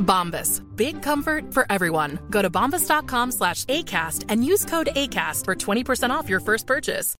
[0.00, 0.60] Bombas.
[0.76, 2.18] Big comfort for everyone.
[2.30, 7.14] Go to bombas.com slash ACAST and use code ACAST for 20% off your first purchase.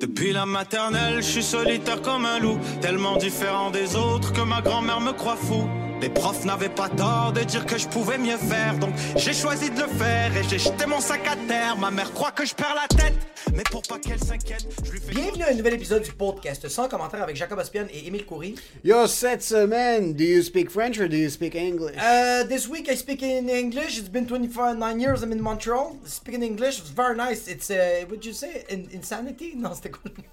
[0.00, 4.62] Depuis la maternelle, je suis solitaire comme un loup, tellement différent des autres que ma
[4.62, 5.68] grand-mère me croit fou.
[6.00, 9.68] Les profs n'avaient pas tort de dire que je pouvais mieux faire, donc j'ai choisi
[9.70, 11.76] de le faire et j'ai jeté mon sac à terre.
[11.76, 13.12] Ma mère croit que je perds la tête,
[13.54, 15.12] mais pour pas qu'elle s'inquiète, je lui fais.
[15.12, 18.54] Bienvenue à un nouvel épisode du podcast sans commentaire avec Jacob Ospian et Émile Coury.
[18.82, 21.96] Yo, cette semaine, do you speak French or do you speak English?
[21.98, 23.98] Uh, this week I speak in English.
[23.98, 25.96] It's been 29 years I'm in Montreal.
[26.06, 27.46] Speaking English, it's very nice.
[27.46, 28.64] It's, uh, what'd you say?
[28.70, 29.52] In- insanity?
[29.60, 30.24] Non, c'était quoi mot?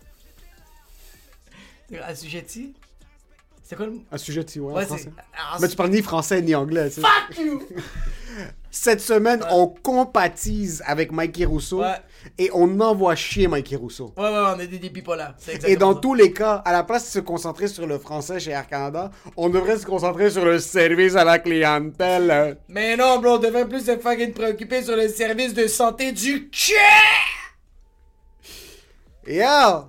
[2.07, 2.73] Assujetti?
[3.69, 3.99] C'était quoi le?
[4.09, 5.09] Un sujet de ouais, en Ouais, français.
[5.13, 5.23] c'est.
[5.37, 7.01] Ah, Mais tu parles ni français ni anglais, tu sais.
[7.01, 7.61] Fuck you!
[8.71, 11.95] Cette semaine, on compatise avec Mikey Rousseau Ouais.
[12.37, 14.13] et on envoie chier Mikey Rousseau.
[14.15, 15.33] Ouais, ouais, on est des, des bipolaires.
[15.37, 15.99] C'est Et dans ça.
[15.99, 19.11] tous les cas, à la place de se concentrer sur le français chez Air Canada,
[19.35, 22.57] on devrait se concentrer sur le service à la clientèle.
[22.69, 26.49] Mais non, bro, on devrait plus se fucking préoccuper sur le service de santé du
[26.49, 26.77] cœur!
[29.27, 29.87] Yo!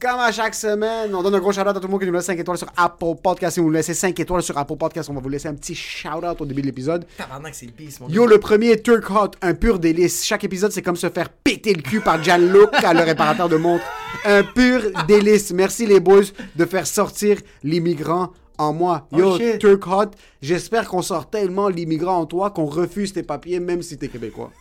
[0.00, 2.12] Comme à chaque semaine, on donne un gros shout-out à tout le monde qui nous
[2.12, 3.54] laisse 5 étoiles sur Apple Podcast.
[3.54, 5.74] Si vous nous laissez 5 étoiles sur Apple Podcast, on va vous laisser un petit
[5.74, 7.04] shout-out au début de l'épisode.
[7.16, 10.24] Tabarnak, c'est le beast, mon Yo, le premier est Turk Hot, un pur délice.
[10.24, 13.84] Chaque épisode, c'est comme se faire péter le cul par Gianluca, le réparateur de montres.
[14.24, 15.50] Un pur délice.
[15.52, 16.22] Merci les boys
[16.54, 19.08] de faire sortir l'immigrant en moi.
[19.10, 19.58] Yo, Oh, shit.
[19.58, 20.10] Turk Hot,
[20.40, 24.52] j'espère qu'on sort tellement l'immigrant en toi qu'on refuse tes papiers, même si t'es québécois.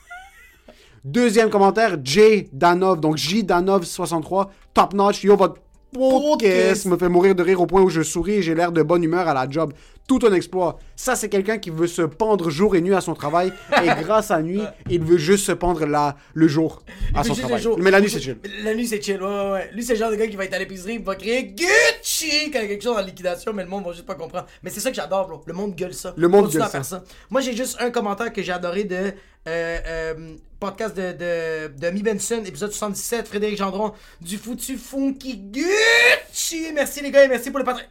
[1.08, 5.24] Deuxième commentaire, J Danov, donc J Danov 63, top notch.
[5.24, 5.56] Yo, votre
[5.94, 8.84] podcast me fait mourir de rire au point où je souris et j'ai l'air de
[8.84, 9.72] bonne humeur à la job.
[10.06, 10.80] Tout un exploit.
[10.98, 14.32] Ça, c'est quelqu'un qui veut se pendre jour et nuit à son travail et grâce
[14.32, 16.82] à nuit, il veut juste se pendre la, le jour
[17.16, 17.62] à son travail.
[17.62, 17.78] jour.
[17.80, 18.38] Mais la nuit, c'est chill.
[18.64, 19.70] La nuit, c'est chill, ouais, ouais, ouais.
[19.74, 22.52] Lui, c'est le genre de gars qui va être à l'épicerie, il va crier Gucci
[22.52, 24.48] quand il y a quelque chose en liquidation, mais le monde va juste pas comprendre.
[24.62, 25.42] Mais c'est ça que j'adore, bro.
[25.46, 26.14] Le monde gueule ça.
[26.18, 27.04] Le monde gueule ça.
[27.30, 29.14] Moi, j'ai juste un commentaire que j'ai adoré de
[29.48, 35.38] euh, euh, podcast de, de, de Mi Benson, épisode 77, Frédéric Gendron, du foutu funky
[35.38, 36.72] Gucci.
[36.74, 37.84] Merci les gars et merci pour le patron.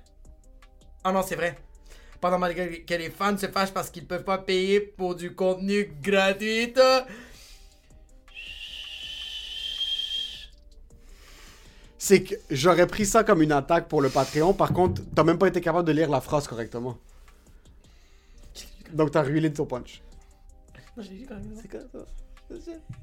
[1.02, 1.56] Ah non, c'est vrai.
[2.20, 6.74] Pendant que les fans se fâchent parce qu'ils peuvent pas payer pour du contenu gratuit.
[11.98, 14.52] C'est que j'aurais pris ça comme une attaque pour le Patreon.
[14.52, 16.98] Par contre, t'as même pas été capable de lire la phrase correctement.
[18.92, 20.02] Donc t'as ruiné ton punch.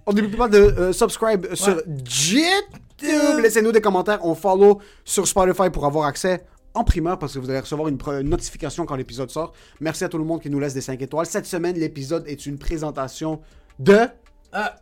[0.05, 3.39] On n'oublie pas de euh, subscribe sur YouTube.
[3.41, 4.25] Laissez-nous des commentaires.
[4.25, 7.97] On follow sur Spotify pour avoir accès en primeur parce que vous allez recevoir une,
[8.27, 9.53] notification quand l'épisode sort.
[9.79, 11.25] Merci à tout le monde qui nous laisse des 5 étoiles.
[11.25, 13.41] Cette semaine, l'épisode est une présentation
[13.79, 14.07] de...
[14.51, 14.75] Ah.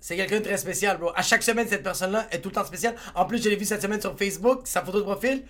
[0.00, 1.12] C'est quelqu'un de très spécial, bro.
[1.14, 2.96] À chaque semaine, cette personne-là est tout le temps spéciale.
[3.14, 5.44] En plus, je l'ai vu cette semaine sur Facebook, sa photo de profil.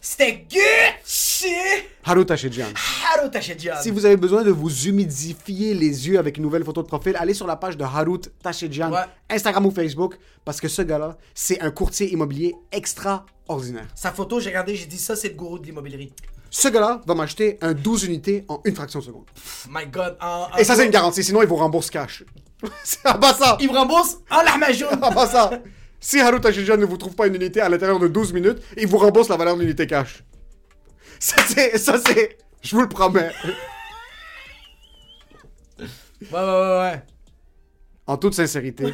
[0.00, 1.46] C'était Gucci!
[2.04, 2.66] Haru Tachedjian.
[3.16, 3.74] Haru Tachedjian.
[3.82, 7.16] Si vous avez besoin de vous humidifier les yeux avec une nouvelle photo de profil,
[7.18, 9.00] allez sur la page de Harut Tachedjian, Ouais.
[9.28, 13.86] Instagram ou Facebook, parce que ce gars-là, c'est un courtier immobilier extraordinaire.
[13.94, 16.12] Sa photo, j'ai regardé, j'ai dit ça, c'est le gourou de l'immobilierie.
[16.50, 19.24] Ce gars-là va m'acheter un 12 unités en une fraction de seconde.
[19.70, 20.16] My God.
[20.20, 22.24] En, en- Et ça, c'est une garantie, sinon il vous rembourse cash.
[22.84, 23.56] c'est en bas ça!
[23.60, 24.18] Il me rembourse?
[24.30, 24.98] En larmes à jaune.
[25.02, 25.50] En bas ça!
[26.00, 28.86] Si Harut Tachedjian ne vous trouve pas une unité à l'intérieur de 12 minutes, il
[28.86, 30.22] vous rembourse la valeur de l'unité cash.
[31.18, 31.76] Ça, c'est...
[31.78, 32.38] Ça, c'est...
[32.62, 33.32] Je vous le promets.
[35.78, 35.86] Ouais,
[36.32, 37.02] ouais, ouais, ouais.
[38.06, 38.92] En toute sincérité,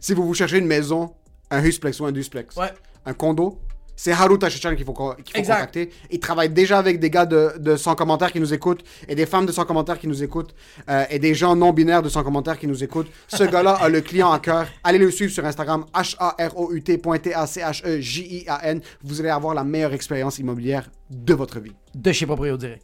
[0.00, 1.14] si vous vous cherchez une maison,
[1.50, 2.72] un husplex ou un dusplex, Ouais.
[3.04, 3.58] un condo,
[3.96, 5.54] c'est Haru Tachichan qu'il faut, qu'il faut Exact.
[5.56, 5.90] contacter.
[6.10, 9.26] Il travaille déjà avec des gars de, de 100 commentaires qui nous écoutent, et des
[9.26, 10.54] femmes de 100 commentaires qui nous écoutent,
[10.88, 13.08] euh, et des gens non-binaires de 100 commentaires qui nous écoutent.
[13.28, 14.66] Ce gars-là a le client à cœur.
[14.82, 18.80] Allez le suivre sur Instagram, H-A-R-O-U-T.T-A-C-H-E-J-I-A-N.
[19.02, 21.72] Vous allez avoir la meilleure expérience immobilière de votre vie.
[21.94, 22.82] De chez Proprio direct.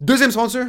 [0.00, 0.66] Deuxième sponsor,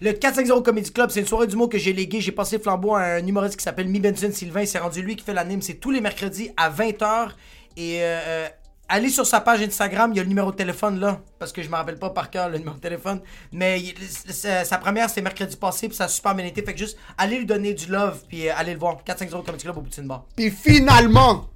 [0.00, 2.20] Le 450 Comedy Club, c'est une soirée d'humour que j'ai légué.
[2.20, 4.64] J'ai passé le flambeau à un humoriste qui s'appelle Mi Benson Sylvain.
[4.66, 5.62] C'est rendu lui qui fait l'anime.
[5.62, 7.30] C'est tous les mercredis à 20h.
[7.76, 8.48] Et euh, euh,
[8.88, 11.20] allez sur sa page Instagram, il y a le numéro de téléphone là.
[11.38, 13.20] Parce que je me rappelle pas par cœur le numéro de téléphone.
[13.52, 13.82] Mais
[14.30, 15.88] sa première, c'est mercredi passé.
[15.88, 16.62] Puis ça a super bien été.
[16.62, 18.22] Fait que juste, allez lui donner du love.
[18.28, 19.02] Puis euh, allez le voir.
[19.04, 20.24] 450 Comedy Club au Poutine Bar.
[20.36, 21.48] Puis finalement,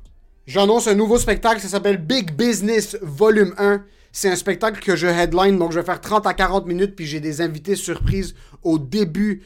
[0.46, 3.82] j'annonce un nouveau spectacle, ça s'appelle Big Business Volume 1.
[4.12, 7.06] C'est un spectacle que je headline, donc je vais faire 30 à 40 minutes, puis
[7.06, 8.34] j'ai des invités surprises
[8.64, 9.44] au début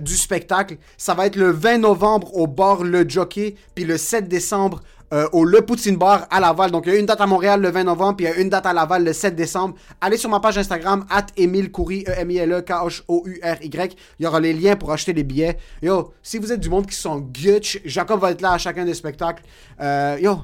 [0.00, 0.76] du spectacle.
[0.98, 5.28] Ça va être le 20 novembre au bar Le Jockey, puis le 7 décembre euh,
[5.32, 6.70] au Le Poutine Bar à Laval.
[6.70, 8.36] Donc il y a une date à Montréal le 20 novembre, puis il y a
[8.36, 9.74] une date à Laval le 7 décembre.
[10.00, 13.96] Allez sur ma page Instagram, at Emile Coury, E-M-I-L-E-K-H-O-U-R-Y.
[14.18, 15.58] Il y aura les liens pour acheter les billets.
[15.82, 18.84] Yo, si vous êtes du monde qui sont gutch, Jacob va être là à chacun
[18.84, 19.42] des spectacles.
[19.80, 20.38] Euh, yo,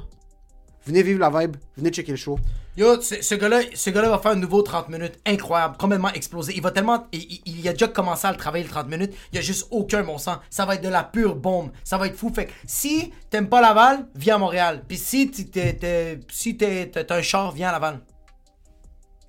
[0.89, 2.39] venez vivre la vibe, venez checker le show.
[2.77, 6.53] Yo, ce, ce gars-là, va faire un nouveau 30 minutes incroyable, complètement explosé.
[6.57, 7.07] Il va tellement.
[7.13, 9.13] Il, il- il a déjà commencé à le travailler le 30 minutes.
[9.33, 10.39] Il y a juste aucun bon sens.
[10.51, 11.71] Ça va être de la pure bombe.
[11.85, 12.33] Ça va être fou.
[12.33, 14.85] Fait que si t'aimes pas Laval, viens à Montréal.
[14.87, 16.87] Puis si t'es, si t'as
[17.17, 18.01] un char, viens à Laval.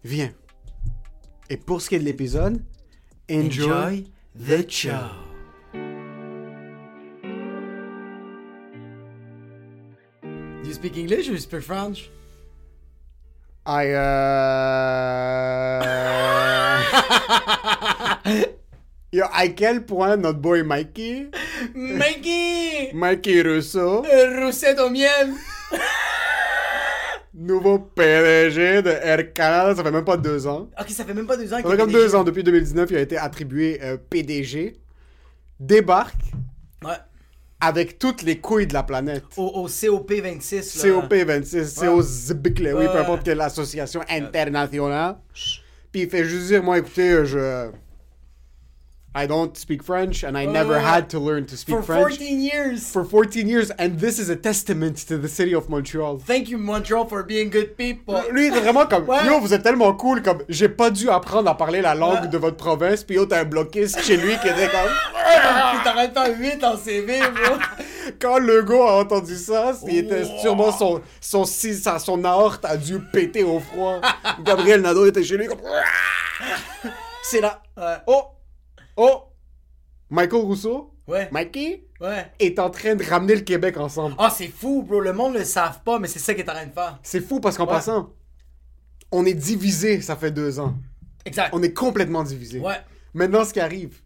[0.03, 0.31] Viens.
[1.49, 2.63] Et pour ce qui est de l'épisode,
[3.31, 4.05] enjoy,
[4.37, 4.89] the show.
[10.69, 12.09] You speak English or you speak French?
[13.65, 15.81] I, euh...
[19.11, 21.31] Yo, à quel point notre boy Mikey,
[21.73, 22.91] Mikey!
[22.93, 24.03] Mikey Russo,
[24.39, 25.33] Roussette au miel!
[27.33, 30.69] nouveau PDG de Air Canada, ça fait même pas deux ans.
[30.79, 32.05] Ok, ça fait même pas deux ans Ça fait comme PDG.
[32.05, 34.75] deux ans, depuis 2019, il a été attribué euh, PDG.
[35.59, 36.15] Débarque.
[37.61, 39.23] Avec toutes les couilles de la planète.
[39.37, 40.83] Au, au COP 26.
[40.83, 40.89] là.
[41.01, 42.97] COP26, COZBIC, oui, Ouais, peu ouais.
[42.99, 45.17] importe quelle association internationale.
[45.91, 47.69] Puis il fait juste dire, moi, écoutez, je...
[49.21, 50.81] I don't speak French, and I never ouais.
[50.81, 52.17] had to learn to speak For French.
[52.17, 52.89] 14 years.
[52.91, 56.19] For 14 years, and this is a testament to the city of Montreal.
[56.25, 58.15] Thank you, Montreal, for being good people.
[58.31, 59.25] Lui, il est vraiment comme, Ouais.
[59.25, 62.37] yo, vous êtes tellement cool, comme, j'ai pas dû apprendre à parler la langue de
[62.37, 64.89] votre province, puis yo, t'as un bloquiste chez lui qui était comme...
[65.71, 67.55] Puis t'arrêtes pas 8 en CV, bro.
[68.19, 70.39] Quand Legault a entendu ça, il était Oh.
[70.41, 74.01] sûrement son, son, sa- son aorte a dû péter au froid.
[74.43, 75.59] Gabriel Nadeau était chez lui comme...
[77.23, 77.61] C'est là.
[77.77, 77.95] Ouais.
[78.07, 78.23] Oh!
[79.01, 79.23] Oh!
[80.09, 81.29] Michael Rousseau, Ouais.
[81.31, 82.29] Mikey, Ouais.
[82.39, 84.15] est en train de ramener le Québec ensemble.
[84.19, 84.99] Ah, c'est fou, bro.
[84.99, 86.99] Le monde le savent pas, mais c'est ça qu'il est en train de faire.
[87.01, 87.71] C'est fou parce qu'en Ouais.
[87.73, 88.13] passant,
[89.11, 90.75] on est divisé, ça fait deux ans.
[91.25, 91.49] Exact.
[91.53, 92.59] On est complètement divisé.
[92.59, 92.75] Ouais.
[93.13, 94.01] Maintenant, ce qui arrive,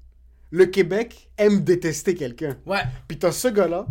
[0.51, 2.56] le Québec aime détester quelqu'un.
[2.66, 2.81] Ouais.
[3.07, 3.86] Puis t'as ce gars-là,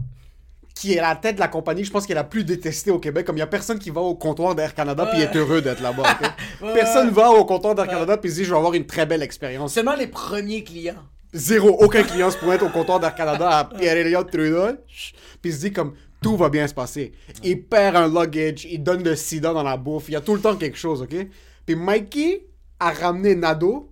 [0.83, 2.99] qui est à la tête de la compagnie, je pense est la plus détestée au
[2.99, 3.25] Québec.
[3.25, 5.81] Comme il y a personne qui va au comptoir d'Air Canada puis est heureux d'être
[5.81, 6.03] là-bas.
[6.03, 6.31] ok?
[6.63, 9.07] Ouais, personne va au comptoir d'Air Canada puis se dit je vais avoir une très
[9.07, 9.75] belle expérience.
[9.75, 11.05] Seulement les premiers clients.
[11.33, 14.77] Zéro, aucun client se pointe au comptoir d'Air Canada à Pierre-Éliott Trudeau
[15.41, 17.13] puis il se dit comme tout va bien se passer.
[17.45, 20.35] Il perd un luggage, il donne le sida dans la bouffe, il y a tout
[20.35, 21.15] le temps quelque chose, ok?
[21.65, 22.47] Puis Mikey
[22.81, 23.89] a ramené Nado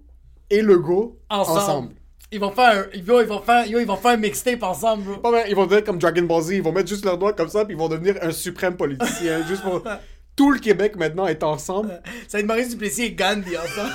[0.51, 1.21] et Ensemble.
[1.31, 1.95] ensemble.
[2.33, 5.03] Ils vont faire un, yo, ils vont faire, yo, ils vont faire un mixtape ensemble,
[5.05, 5.17] bro.
[5.17, 7.33] Pas mal, ils vont devenir comme Dragon Ball Z, ils vont mettre juste leurs doigts
[7.33, 9.45] comme ça, puis ils vont devenir un suprême politicien.
[9.49, 9.83] juste pour.
[10.37, 12.01] Tout le Québec maintenant est ensemble.
[12.29, 13.91] Ça va être Maurice Duplessis et Gandhi ensemble.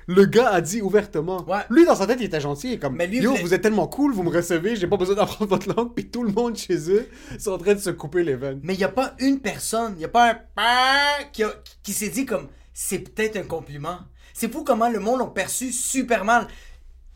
[0.07, 1.43] Le gars a dit ouvertement.
[1.49, 1.61] Ouais.
[1.71, 2.67] Lui, dans sa tête, il était gentil.
[2.67, 4.97] Il est comme Mais lui, Yo, vous êtes tellement cool, vous me recevez, j'ai pas
[4.97, 5.95] besoin d'apprendre votre langue.
[5.95, 8.59] Puis tout le monde chez eux sont en train de se couper les veines.
[8.61, 12.09] Mais il a pas une personne, il y a pas un qui, a- qui s'est
[12.09, 13.97] dit comme c'est peut-être un compliment.
[14.37, 16.47] C'est fou comment le monde l'a perçu super mal.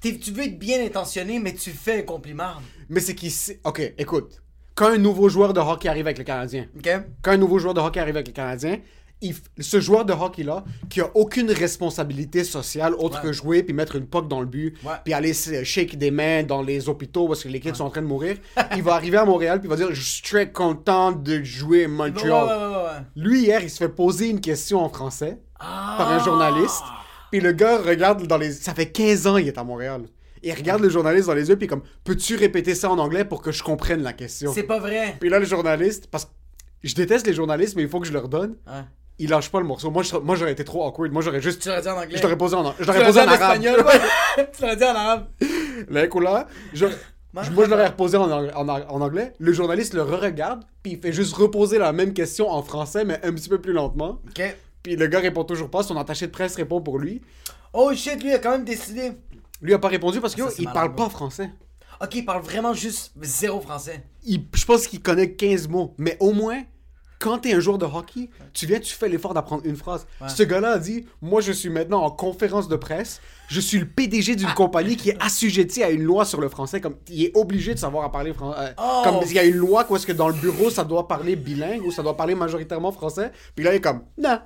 [0.02, 2.54] Tu veux être bien intentionné, mais tu fais un compliment.
[2.88, 3.60] Mais c'est qu'il sait.
[3.66, 4.42] Ok, écoute.
[4.74, 6.90] Quand un nouveau joueur de hockey arrive avec le Canadien, Ok?
[7.22, 8.78] quand un nouveau joueur de hockey arrive avec le Canadien,
[9.22, 13.24] il ce joueur de hockey-là, qui a aucune responsabilité sociale autre Ouais.
[13.28, 14.94] que jouer puis mettre une puck dans le but, Ouais.
[15.04, 18.02] puis aller shake des mains dans les hôpitaux parce que les kids sont en train
[18.02, 18.38] de mourir,
[18.78, 21.86] il va arriver à Montréal puis il va dire «Je suis très content de jouer
[21.88, 22.12] ouais.
[23.18, 25.96] Lui, hier, il se fait poser une question en français Ah.
[25.98, 26.84] par un journaliste,
[27.32, 28.52] puis le gars regarde dans les...
[28.52, 30.04] Ça fait 15 ans il est à Montréal.
[30.44, 33.42] Il regarde le journaliste dans les yeux puis comme «Peux-tu répéter ça en anglais pour
[33.42, 35.16] que je comprenne la question?» C'est pas vrai.
[35.20, 36.32] Puis là, le journaliste, parce que
[36.84, 38.56] je déteste les journalistes, mais il faut que je leur donne.
[39.22, 39.92] Il lâche pas le morceau.
[39.92, 41.12] Moi, je- moi j'aurais été trop awkward.
[41.12, 41.62] Moi, j'aurais juste.
[41.62, 42.16] Tu l'aurais dit en anglais.
[42.16, 43.62] Je t'aurais posé en, je Tu l'aurais l'aurais posé dit en en arabe.
[44.56, 45.26] Tu l'aurais dit en arabe.
[45.90, 46.86] Là, écoute, là, je-
[47.34, 49.34] moi, je l'aurais reposé en, en anglais.
[49.40, 53.20] Le journaliste le re-regarde, puis il fait juste reposer la même question en français, mais
[53.26, 54.22] un petit peu plus lentement.
[54.30, 54.56] Ok.
[54.84, 55.84] Puis le gars répond toujours pas.
[55.84, 57.22] Son attaché de presse répond pour lui.
[57.74, 59.12] Oh shit, lui a quand même décidé.
[59.62, 61.52] Lui a pas répondu parce qu'il parle pas français.
[62.02, 64.04] Ok, il parle vraiment juste zéro français.
[64.24, 66.62] Il- je pense qu'il connaît 15 mots, mais au moins,
[67.22, 70.08] Quand t'es un joueur de hockey, tu viens, tu fais l'effort d'apprendre une phrase.
[70.30, 73.20] Ce gars-là a dit Moi, je suis maintenant en conférence de presse.
[73.50, 76.80] Je suis le PDG d'une compagnie qui est assujettie à une loi sur le français.
[76.80, 78.74] Comme il est obligé de savoir à parler français.
[78.82, 79.02] Oh!
[79.04, 81.36] Comme il y a une loi, quoi, est-ce que dans le bureau, ça doit parler
[81.36, 83.34] bilingue ou ça doit parler majoritairement français.
[83.54, 84.40] Puis là, il est comme Non.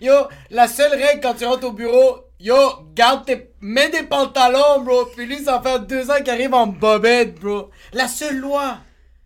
[0.00, 0.12] Yo,
[0.50, 2.56] la seule règle quand tu rentres au bureau, yo,
[2.94, 3.50] garde tes.
[3.60, 5.06] Mets des pantalons, bro.
[5.16, 7.70] Puis lui, ça fait deux ans qu'il arrive en bobette, bro.
[7.92, 8.78] La seule loi.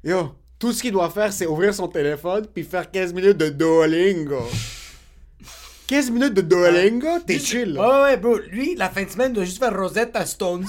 [0.04, 3.48] Yo, tout ce qu'il doit faire, c'est ouvrir son téléphone puis faire 15 minutes de
[3.48, 4.46] Duolingo.
[5.86, 7.72] 15 minutes de Duolingo, t'es chill.
[7.74, 7.80] là.
[7.80, 8.38] Ouais, ouais, bro.
[8.50, 10.66] Lui, la fin de semaine, doit juste faire Rosetta Stones.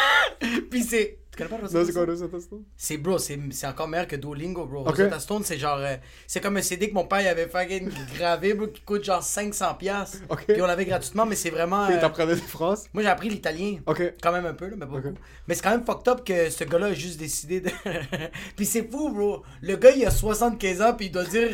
[0.70, 1.18] Puis c'est.
[1.36, 2.04] Tu connais pas Rosetta Non, c'est quoi?
[2.04, 2.62] Rosetta Stone?
[2.76, 4.82] C'est bro, c'est c'est encore meilleur que Duolingo, bro.
[4.82, 4.90] Ok.
[4.90, 5.78] Rosetta Stone, c'est genre.
[5.78, 5.96] euh,
[6.28, 9.20] c'est comme un CD que mon père il avait fucking gravé, bro, qui coûte genre
[9.22, 9.76] 500$.
[9.78, 10.18] piastres.
[10.28, 10.44] Ok.
[10.46, 11.86] Puis on l'avait gratuitement, mais c'est vraiment.
[11.86, 12.88] Euh, t'apprenais des phrases?
[12.92, 13.78] Moi, j'ai appris l'italien.
[14.22, 15.14] Quand même un peu, là, mais pas beaucoup.
[15.48, 17.70] Mais c'est quand même fucked up que ce gars-là a juste décidé de.
[18.56, 19.42] puis c'est fou, bro.
[19.62, 21.50] Le gars, il a 75 ans, puis il doit dire.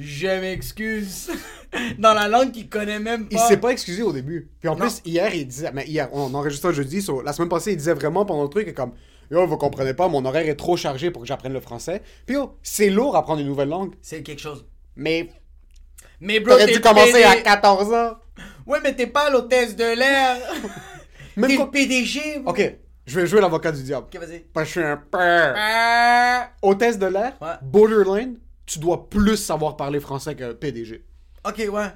[0.00, 1.30] Je m'excuse.
[1.98, 3.36] Dans la langue qu'il connaît même pas.
[3.36, 4.50] Il s'est pas excusé au début.
[4.58, 4.80] Puis en Non.
[4.80, 7.92] plus, hier, il disait, mais hier, on enregistre ça jeudi, la semaine passée, il disait
[7.94, 8.92] vraiment pendant le truc, comme,
[9.30, 12.02] yo, vous comprenez pas, mon horaire est trop chargé pour que j'apprenne le français.
[12.26, 13.94] Puis yo, c'est lourd apprendre une nouvelle langue.
[14.00, 14.64] C'est quelque chose.
[14.96, 15.28] Mais
[16.20, 18.14] Mais bro, t'aurais dû commencer à 14 ans.
[18.66, 20.36] Ouais, mais t'es pas l'hôtesse de l'air.
[21.36, 22.50] Même T'es le PDG, bro.
[22.52, 22.74] Ok,
[23.06, 24.06] je vais jouer l'avocat du diable.
[24.12, 24.40] Ok, vas-y.
[24.52, 25.54] Parce que je suis un père.
[25.56, 26.50] Ah.
[26.62, 27.48] Hôtesse de l'air, Ouais.
[27.62, 28.36] borderline,
[28.70, 31.04] tu dois plus savoir parler français que PDG.
[31.44, 31.88] Ok, ouais.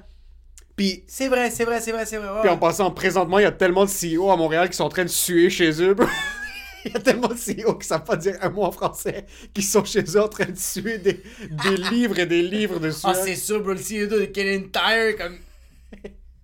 [0.75, 2.27] Puis, C'est vrai, c'est vrai, c'est vrai, c'est vrai.
[2.29, 2.41] ouais.
[2.41, 4.89] puis en passant, présentement, il y a tellement de CEO à Montréal qui sont en
[4.89, 5.95] train de suer chez eux.
[6.87, 9.63] Il y a tellement de CEO qui savent pas dire un mot en français, qui
[9.63, 12.91] sont chez eux en train de suer des, des livres et des livres de Ah,
[12.91, 13.15] sueur.
[13.15, 15.37] c'est sûr, bro, le CEO de Canadian Tire, comme.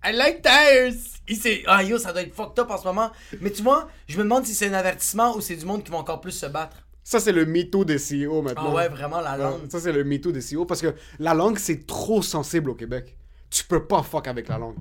[0.04, 0.94] I like tires!
[1.28, 3.12] Il s'est- Ah, yo, ça doit être fucked up en ce moment.
[3.40, 5.92] Mais tu vois, je me demande si c'est un avertissement ou c'est du monde qui
[5.92, 6.81] va encore plus se battre.
[7.04, 8.70] Ça, c'est le MeToo des CEO maintenant.
[8.70, 9.68] Ah ouais, vraiment, la langue.
[9.70, 13.16] Ça, c'est le MeToo des CEO parce que la langue, c'est trop sensible au Québec.
[13.50, 14.76] Tu peux pas fuck avec la langue.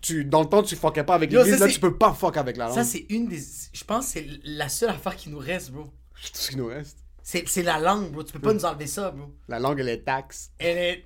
[0.00, 2.56] Tu, dans le temps, tu fuckais pas avec l'église, là, tu peux pas fuck avec
[2.56, 2.74] la langue.
[2.74, 3.40] Ça, c'est une des.
[3.72, 5.86] Je pense que c'est la seule affaire qui nous reste, bro.
[6.22, 6.98] C'est tout ce qui nous reste.
[7.22, 8.22] C'est c'est la langue, bro.
[8.22, 9.26] Tu peux pas nous enlever ça, bro.
[9.48, 10.50] La langue et les taxes.
[10.58, 11.04] Elle est.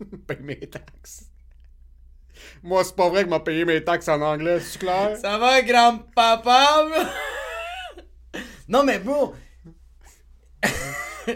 [0.26, 1.24] Paye mes taxes.
[2.62, 5.16] Moi, c'est pas vrai que m'a payé mes taxes en anglais, c'est clair?
[5.20, 7.04] Ça va, grand-papa, bro?
[8.70, 9.34] Non, mais bro.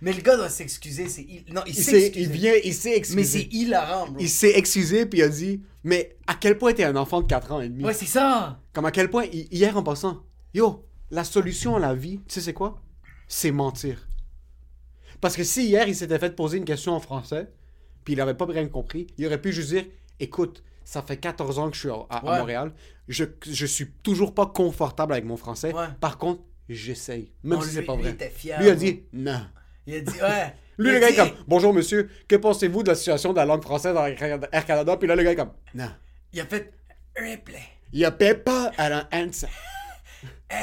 [0.00, 1.08] mais le gars doit s'excuser.
[1.08, 1.22] C'est.
[1.22, 3.16] il- Non, il, Il, s'est il vient, il s'est excusé.
[3.20, 4.16] Mais c'est hilarant, bro.
[4.20, 7.26] Il s'est excusé puis il a dit Mais à quel point t'es un enfant de
[7.26, 7.84] 4 ans et demi?
[7.84, 8.60] Ouais, c'est ça.
[8.72, 10.22] Comme à quel point, hi- hier en passant,
[10.54, 12.80] yo, la solution à la vie, tu sais c'est quoi?
[13.28, 14.06] C'est mentir.
[15.20, 17.50] Parce que si hier il s'était fait poser une question en français,
[18.04, 19.84] puis il avait pas bien compris, il aurait pu juste dire
[20.20, 22.38] Écoute, ça fait 14 ans que je suis à, à- à Ouais.
[22.38, 22.72] Montréal,
[23.08, 25.74] je, je suis toujours pas confortable avec mon français.
[25.74, 25.86] Ouais.
[26.00, 26.42] Par contre,
[26.74, 27.32] j'essaye.
[27.44, 28.10] Même Non, si c'est lui- pas lui vrai.
[28.12, 29.46] était fier, lui a dit Non.
[29.86, 30.54] Il a dit, ouais.
[30.78, 33.46] Lui, Il le gars est comme Bonjour monsieur, que pensez-vous de la situation de la
[33.46, 35.90] langue française dans Air Canada Puis là, le gars est comme Non.
[36.34, 36.72] Il a fait.
[37.16, 37.62] Replay.
[37.94, 39.48] Il a pas à un answer.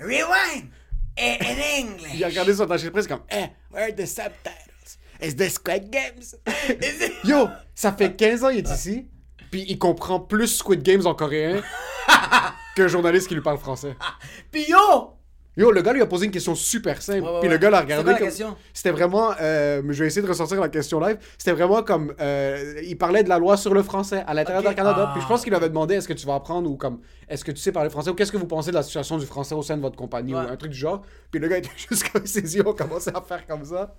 [0.00, 0.70] Rewind.
[1.18, 2.12] Eh, In English.
[2.14, 4.98] Il a regardé son attaché de presse comme Eh, where are the subtitles?
[5.20, 6.34] Is this Squid Games?
[7.24, 9.08] Yo, ça fait 15 ans qu'il est ici,
[9.50, 11.60] puis il comprend plus Squid Games en coréen
[12.76, 13.96] qu'un journaliste qui lui parle français.
[14.52, 15.12] Puis yo!
[15.58, 17.70] Yo, le gars lui a posé une question super simple, Ouais, ouais, puis le gars
[17.70, 18.28] l'a regardé comme...
[18.74, 19.30] C'était vraiment...
[19.40, 21.16] euh, je vais essayer de ressortir la question live.
[21.38, 22.12] C'était vraiment comme...
[22.20, 25.12] euh, il parlait de la loi sur le français à l'intérieur du Canada, Ah.
[25.14, 27.00] puis je pense qu'il avait demandé est-ce que tu vas apprendre ou comme...
[27.26, 29.24] Est-ce que tu sais parler français ou qu'est-ce que vous pensez de la situation du
[29.24, 30.42] français au sein de votre compagnie Ouais.
[30.44, 31.00] ou un truc du genre.
[31.30, 33.94] Puis le gars était juste comme ses yeux ont commencé à faire comme ça.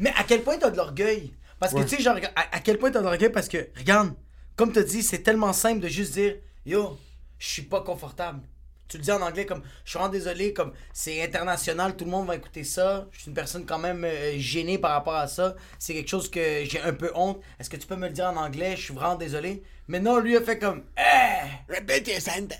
[0.00, 1.34] Mais à quel point t'as de l'orgueil?
[1.60, 3.28] Parce que tu sais, genre, à, à quel point t'as de l'orgueil?
[3.30, 4.12] Parce que, regarde,
[4.56, 6.98] comme t'as dit, c'est tellement simple de juste dire Yo,
[7.38, 8.40] je suis pas confortable.
[8.88, 12.10] Tu le dis en anglais comme Je suis vraiment désolé, comme c'est international, tout le
[12.10, 13.08] monde va écouter ça.
[13.10, 15.56] Je suis une personne quand même euh, gênée par rapport à ça.
[15.78, 17.40] C'est quelque chose que j'ai un peu honte.
[17.58, 18.76] Est-ce que tu peux me le dire en anglais?
[18.76, 19.62] Je suis vraiment désolé.
[19.88, 21.72] Mais non, lui a fait comme Eh!
[21.72, 22.58] Repeat your sentence.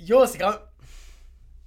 [0.00, 0.58] Yo, c'est quand même.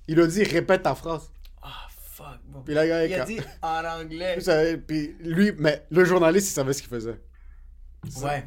[0.08, 1.32] Il a dit répète ta phrase.
[1.62, 2.62] Ah, fuck, bro.
[2.62, 4.36] Puis là, Il a quand- dit en anglais.
[4.36, 7.20] Vous savez, Puis lui, mais le journaliste, il savait ce qu'il faisait.
[8.22, 8.44] Ouais.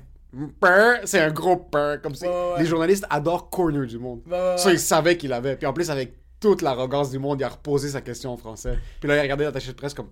[1.05, 2.27] C'est un gros peur, comme ça.
[2.27, 2.59] Ouais, ouais, ouais.
[2.61, 4.23] Les journalistes adorent corner du monde.
[4.27, 4.75] Ouais, Ça, ouais.
[4.75, 5.57] il savait qu'il avait.
[5.57, 8.79] Puis en plus, avec toute l'arrogance du monde, il a reposé sa question en français.
[9.01, 10.09] Puis là, il a regardé l'attaché de presse comme.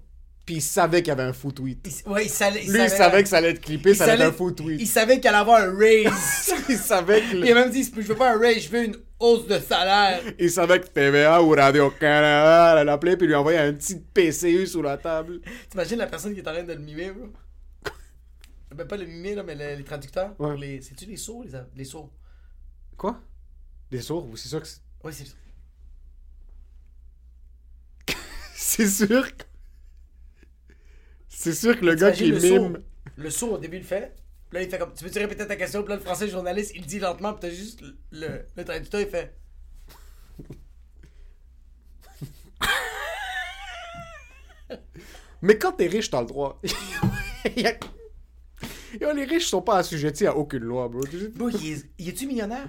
[0.46, 1.86] Puis il savait qu'il y avait un faux tweet.
[2.06, 4.18] Il- ouais, il savait, Lui, il savait que ça allait être clippé, ça allait être
[4.20, 4.80] savait- un faux tweet.
[4.80, 6.54] Il savait qu'elle allait avoir un raise.
[6.68, 7.36] il savait que.
[7.36, 10.20] il a même dit Je veux pas un raise, je veux une hausse de salaire.
[10.38, 14.82] Il savait que TVA ou Radio-Canada allait l'appeler puis lui envoyer un petit PCU sous
[14.82, 15.40] la table.
[15.68, 17.26] T'imagines la personne qui est en train de le mimer, bro?
[18.74, 20.34] Ben, pas le mimer, là, mais le- les traducteurs.
[20.40, 20.56] Ouais.
[20.56, 20.80] les...
[20.82, 22.12] C'est-tu les sourds Les, les sourds?
[22.96, 23.20] Quoi?
[23.90, 25.24] Des sourds C'est sûr que c'est- Ouais, c'est.
[28.54, 29.36] c'est sûr.
[29.36, 29.44] que-
[31.28, 32.72] C'est sûr que le gars qui T'imagines le mime.
[32.74, 32.82] sourd?
[33.16, 34.14] Le sourd, au début, il le fait.
[34.50, 34.92] Puis Là, il fait comme.
[34.94, 35.82] Tu peux-tu répéter ta question?
[35.82, 37.32] Puis là, le français journaliste, il le dit lentement.
[37.34, 39.36] Puis t'as juste le, le, le traducteur, il fait.
[45.42, 46.60] Mais quand t'es riche, t'as le droit.
[47.56, 47.74] Il y a-
[49.00, 51.00] Yo, les riches sont pas assujettis à aucune loi, bro.
[51.04, 52.68] Tu sais, Bro, il est, il est-tu millionnaire?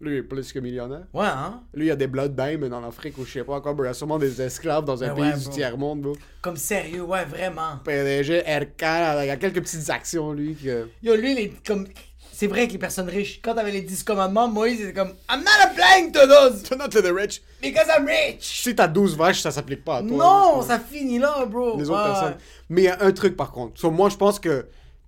[0.00, 1.04] Lui, il est plus que millionnaire.
[1.14, 1.62] Ouais, hein?
[1.74, 3.84] Lui, il y a des blood diamonds en Afrique ou je sais pas encore, bro.
[3.84, 5.54] Il y a sûrement des esclaves dans un Ben pays du bro.
[5.54, 6.16] tiers-monde, bro.
[6.40, 7.76] Comme sérieux, ouais, vraiment.
[7.84, 8.82] PDG, RK,
[9.22, 10.88] il y a quelques petites actions, lui, que...
[11.02, 11.86] Yo, lui, il est comme.
[12.34, 15.42] C'est vrai que les personnes riches, quand t'avais les 10 commandements, Moïse était comme I'm
[15.44, 17.40] not applying to those Not to the rich.
[17.60, 18.62] because I'm rich!
[18.62, 20.16] Si t'as 12 vaches, ça s'applique pas à toi.
[20.16, 21.78] Non, ça finit là, bro!
[21.78, 22.10] les autres Ouais.
[22.10, 22.36] personnes.
[22.68, 23.78] Mais il y a un truc par contre.
[23.78, 24.66] So, moi, je pense que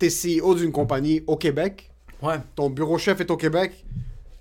[0.08, 1.90] t'es CEO d'une compagnie au Québec,
[2.22, 2.36] Ouais.
[2.54, 3.84] ton bureau chef est au Québec,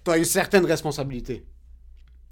[0.03, 1.43] t'as une certaine responsabilité.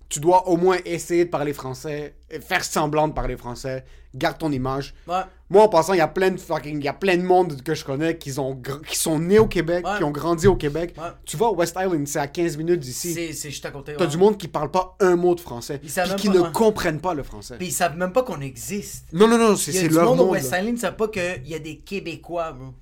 [0.09, 4.51] Tu dois au moins essayer de parler français, faire semblant de parler français, garde ton
[4.51, 4.93] image.
[5.07, 5.21] Ouais.
[5.50, 7.61] Moi, en passant, il y a plein de fucking, il y a plein de monde
[7.63, 9.97] que je connais qui, ont qui sont nés au Québec, Ouais.
[9.97, 10.93] qui ont grandi au Québec.
[10.97, 11.11] Ouais.
[11.23, 13.13] Tu vois, West Island, c'est à 15 minutes d'ici.
[13.13, 13.93] C'est c'est juste à côté.
[13.97, 14.09] T'as ouais.
[14.09, 17.00] du monde qui parle pas un mot de français, Ils savent qui pas, ne comprennent
[17.00, 17.55] pas le français.
[17.57, 19.05] Puis ils savent même pas qu'on existe.
[19.13, 20.27] Non, non, non, c'est c'est leur monde monde.
[20.27, 20.47] au West.
[20.47, 22.73] Island, ils savent pas qu'il y a des Québécois, bro.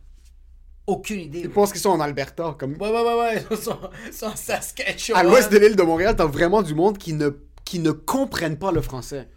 [0.90, 1.40] Aucune idée.
[1.42, 2.56] Ils pensent qu'ils sont en Alberta.
[2.60, 2.74] Comme...
[2.74, 3.46] Ouais, ouais, ouais, ouais.
[3.52, 3.78] Ils sont,
[4.12, 5.20] sont en Saskatchewan.
[5.20, 7.30] À l'ouest de l'île de Montréal, t'as vraiment du monde qui ne,
[7.66, 9.28] qui ne comprennent pas le français.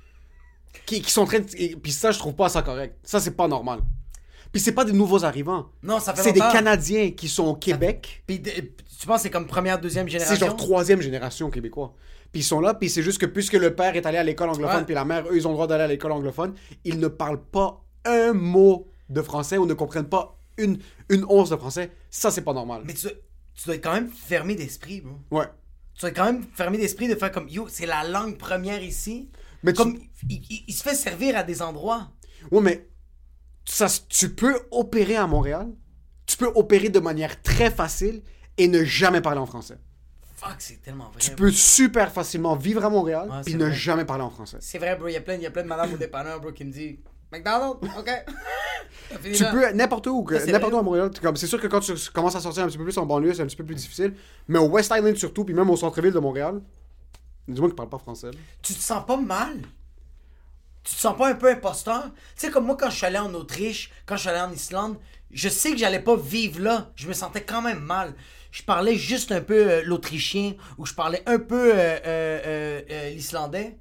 [0.87, 1.47] Qui, qui sont en train de...
[1.57, 2.97] et- Puis ça, je trouve pas ça correct.
[3.05, 3.81] Ça, c'est pas normal.
[4.53, 5.67] Puis c'est pas des nouveaux arrivants.
[5.83, 6.41] Non, ça fait C'est des.
[6.41, 8.23] Canadiens qui sont au Québec.
[8.27, 10.47] Puis tu penses que c'est comme première, deuxième C'est génération?
[10.47, 11.95] genre troisième génération québécois.
[12.33, 14.49] Puis ils sont là, puis c'est juste que puisque le père est allé à l'école
[14.51, 14.85] anglophone, Ouais.
[14.85, 16.55] puis la mère, eux, ils ont le droit d'aller à l'école anglophone,
[16.85, 20.79] ils ne parlent pas un mot de français ou ne comprennent pas une,
[21.09, 21.91] une once de français.
[22.11, 22.83] Ça, c'est pas normal.
[22.85, 23.17] Mais tu, dois-
[23.55, 25.19] tu dois être quand même fermé d'esprit, bro.
[25.31, 25.47] Ouais.
[25.95, 28.83] Tu dois être quand même fermé d'esprit de faire comme yo, c'est la langue première
[28.83, 29.31] ici.
[29.63, 32.11] Mais tu- comme il, il- il se fait servir à des endroits.
[32.51, 32.89] Ouais, mais
[33.65, 35.69] ça, tu peux opérer à Montréal,
[36.27, 38.23] tu peux opérer de manière très facile
[38.59, 39.79] et ne jamais parler en français.
[40.37, 41.21] Fuck, c'est tellement vrai.
[41.21, 41.37] Tu bro.
[41.37, 44.57] peux super facilement vivre à Montréal Ouais, c'est ne jamais parler en français.
[44.61, 45.07] C'est vrai, bro.
[45.07, 46.73] Il y a plein, il y a plein de madames au dépanneur, bro, qui me
[46.73, 46.97] disent
[47.33, 48.11] McDonald's, ok.
[49.23, 51.11] Tu peux n'importe où, c'est n'importe où à Montréal.
[51.21, 53.35] comme- C'est sûr que quand tu commences à sortir un petit peu plus en banlieue,
[53.35, 54.15] c'est un petit peu plus difficile.
[54.49, 56.63] Mais au West Island surtout, puis même au centre-ville de Montréal,
[57.47, 58.29] il y a du monde qui parle pas français.
[58.29, 58.39] là.
[58.63, 59.55] tu te sens pas mal.
[60.85, 62.05] Tu te sens pas un peu imposteur?
[62.05, 64.51] Tu sais, comme moi, quand je suis allé en Autriche, quand je suis allé en
[64.53, 64.97] Islande,
[65.31, 66.91] je sais que j'allais pas vivre là.
[66.97, 68.15] Je me sentais quand même mal.
[68.51, 73.79] Je parlais juste un peu euh, l'autrichien ou je parlais un peu euh, euh, l'islandais.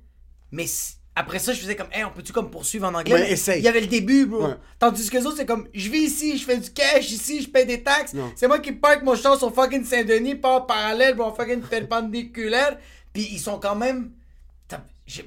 [0.51, 0.65] Mais
[1.15, 3.13] après ça, je faisais comme, hey, on peut-tu comme poursuivre en anglais?
[3.13, 3.59] Ouais, Mais essaye.
[3.59, 4.47] Il y avait le début, bro.
[4.47, 4.55] Ouais.
[4.79, 7.49] Tandis que les autres, c'est comme, je vis ici, je fais du cash ici, je
[7.49, 8.15] paye des taxes.
[8.35, 12.77] C'est moi qui parque mon char sur fucking Saint-Denis, pas en parallèle, bon, fucking perpendiculaire.
[13.13, 14.11] Puis ils sont quand même.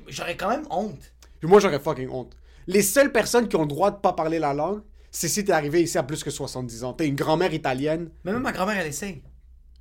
[0.09, 1.13] J'aurais quand même honte.
[1.43, 2.35] Moi, j'aurais fucking honte.
[2.67, 5.53] Les seules personnes qui ont le droit de pas parler la langue, c'est si t'es
[5.53, 6.95] arrivé ici à plus que 70 ans.
[6.95, 8.11] T'es une grand-mère italienne.
[8.25, 9.23] Mais même ma grand-mère, elle essaye.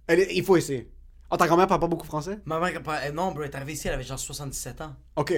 [0.07, 0.91] Elle est- il faut essayer.
[1.31, 2.39] Ah, ta grand-mère parle pas beaucoup français?
[2.45, 4.93] Ma mère, elle- non, bro, elle est arrivée ici, elle avait genre 77 ans.
[5.15, 5.33] Ok.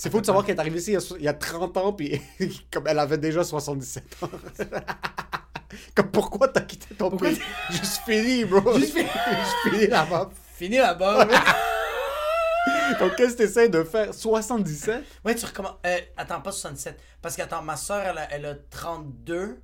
[0.00, 1.76] C'est fou de savoir qu'elle est arrivée ici il y a il y a 30
[1.76, 2.22] ans, puis
[2.72, 4.30] comme elle avait déjà 77 ans.
[5.94, 7.38] comme pourquoi t'as quitté ton pays?
[7.70, 8.78] Juste fini, bro.
[8.78, 9.04] Juste fini.
[9.10, 10.30] Juste fini là-bas.
[10.54, 11.26] Fini là-bas.
[11.26, 11.36] bro.
[12.98, 14.14] Donc qu'est-ce que t'essaies de faire?
[14.14, 15.04] 77?
[15.22, 15.76] ouais, tu recommences.
[15.84, 16.98] Euh, attends, pas 67.
[17.20, 19.60] Parce que, attends, ma soeur, elle, a- elle a 32.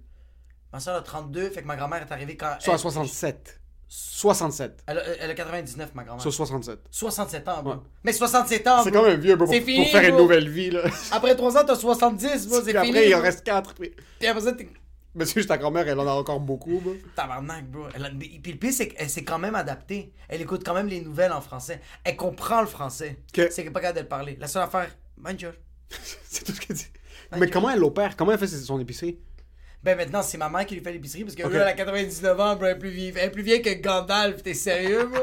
[0.71, 2.57] Ma soeur a 32, fait que ma grand-mère est arrivée quand.
[2.61, 3.59] Soit elle, 67.
[3.89, 4.83] 67.
[4.87, 6.23] Elle a, elle a 99, ma grand-mère.
[6.23, 6.81] Sur 67.
[6.91, 7.73] 67 ans, bro.
[7.75, 7.79] Ouais.
[8.05, 10.23] Mais 67 ans, C'est quand même vieux, bro, pour, fini, pour faire une bro.
[10.23, 10.83] nouvelle vie, là.
[11.13, 12.89] Après 3 ans, t'as 70, bro, c'est Puis fini.
[12.89, 13.75] après, il en reste 4.
[13.75, 13.93] Puis...
[14.19, 14.69] Puis après ça, t'es.
[15.19, 16.95] Juste ta grand-mère, elle en a encore beaucoup, bro.
[17.15, 17.85] Tabarnak, bro.
[17.95, 20.13] Elle a- Puis le pire, c'est qu'elle s'est quand même adaptée.
[20.29, 21.81] Elle écoute quand même les nouvelles en français.
[22.05, 23.17] Elle comprend le français.
[23.37, 23.47] Ok.
[23.51, 24.37] C'est qu'elle est pas capable de le parler.
[24.41, 25.53] La seule affaire, bonjour.
[26.29, 26.87] c'est tout ce qu'elle dit.
[27.39, 28.15] Mais comment elle opère?
[28.17, 29.19] Comment elle fait son épicerie?
[29.83, 31.53] Ben maintenant, c'est ma mère qui lui fait l'épicerie parce que Ok.
[31.53, 33.13] là, elle a 99 ans, bro, elle est plus vieille.
[33.17, 35.23] Elle est plus vieille que Gandalf, t'es sérieux, bro?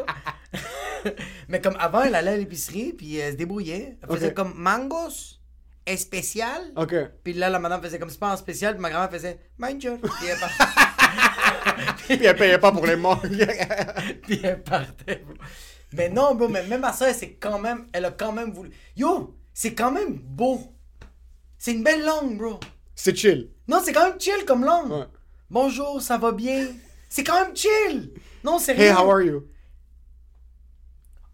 [1.50, 3.98] Mais comme avant, elle allait à l'épicerie, puis elle se débrouillait.
[4.02, 5.40] Elle faisait comme mangos,
[5.86, 6.62] est spécial.
[6.78, 6.96] Ok.
[7.24, 9.98] Puis là, la madame faisait comme c'est pas en spécial, puis ma grand-mère faisait bonjour.
[10.00, 10.72] Puis elle partait.
[12.08, 13.20] Puis elle payait pas pour les mangues.
[14.24, 15.34] puis elle partait, bro.
[15.92, 18.72] Mais non, bro, mais même ma soeur, c'est quand même, elle a quand même voulu.
[18.96, 20.62] Yo, c'est quand même beau.
[21.58, 22.60] C'est une belle langue, bro.
[22.96, 23.50] c'est chill.
[23.68, 24.92] Non, c'est quand même chill comme langue.
[24.92, 25.06] Ouais.
[25.50, 26.68] Bonjour, ça va bien?
[27.10, 28.12] C'est quand même chill!
[28.44, 29.44] Non, c'est Hey, how are you?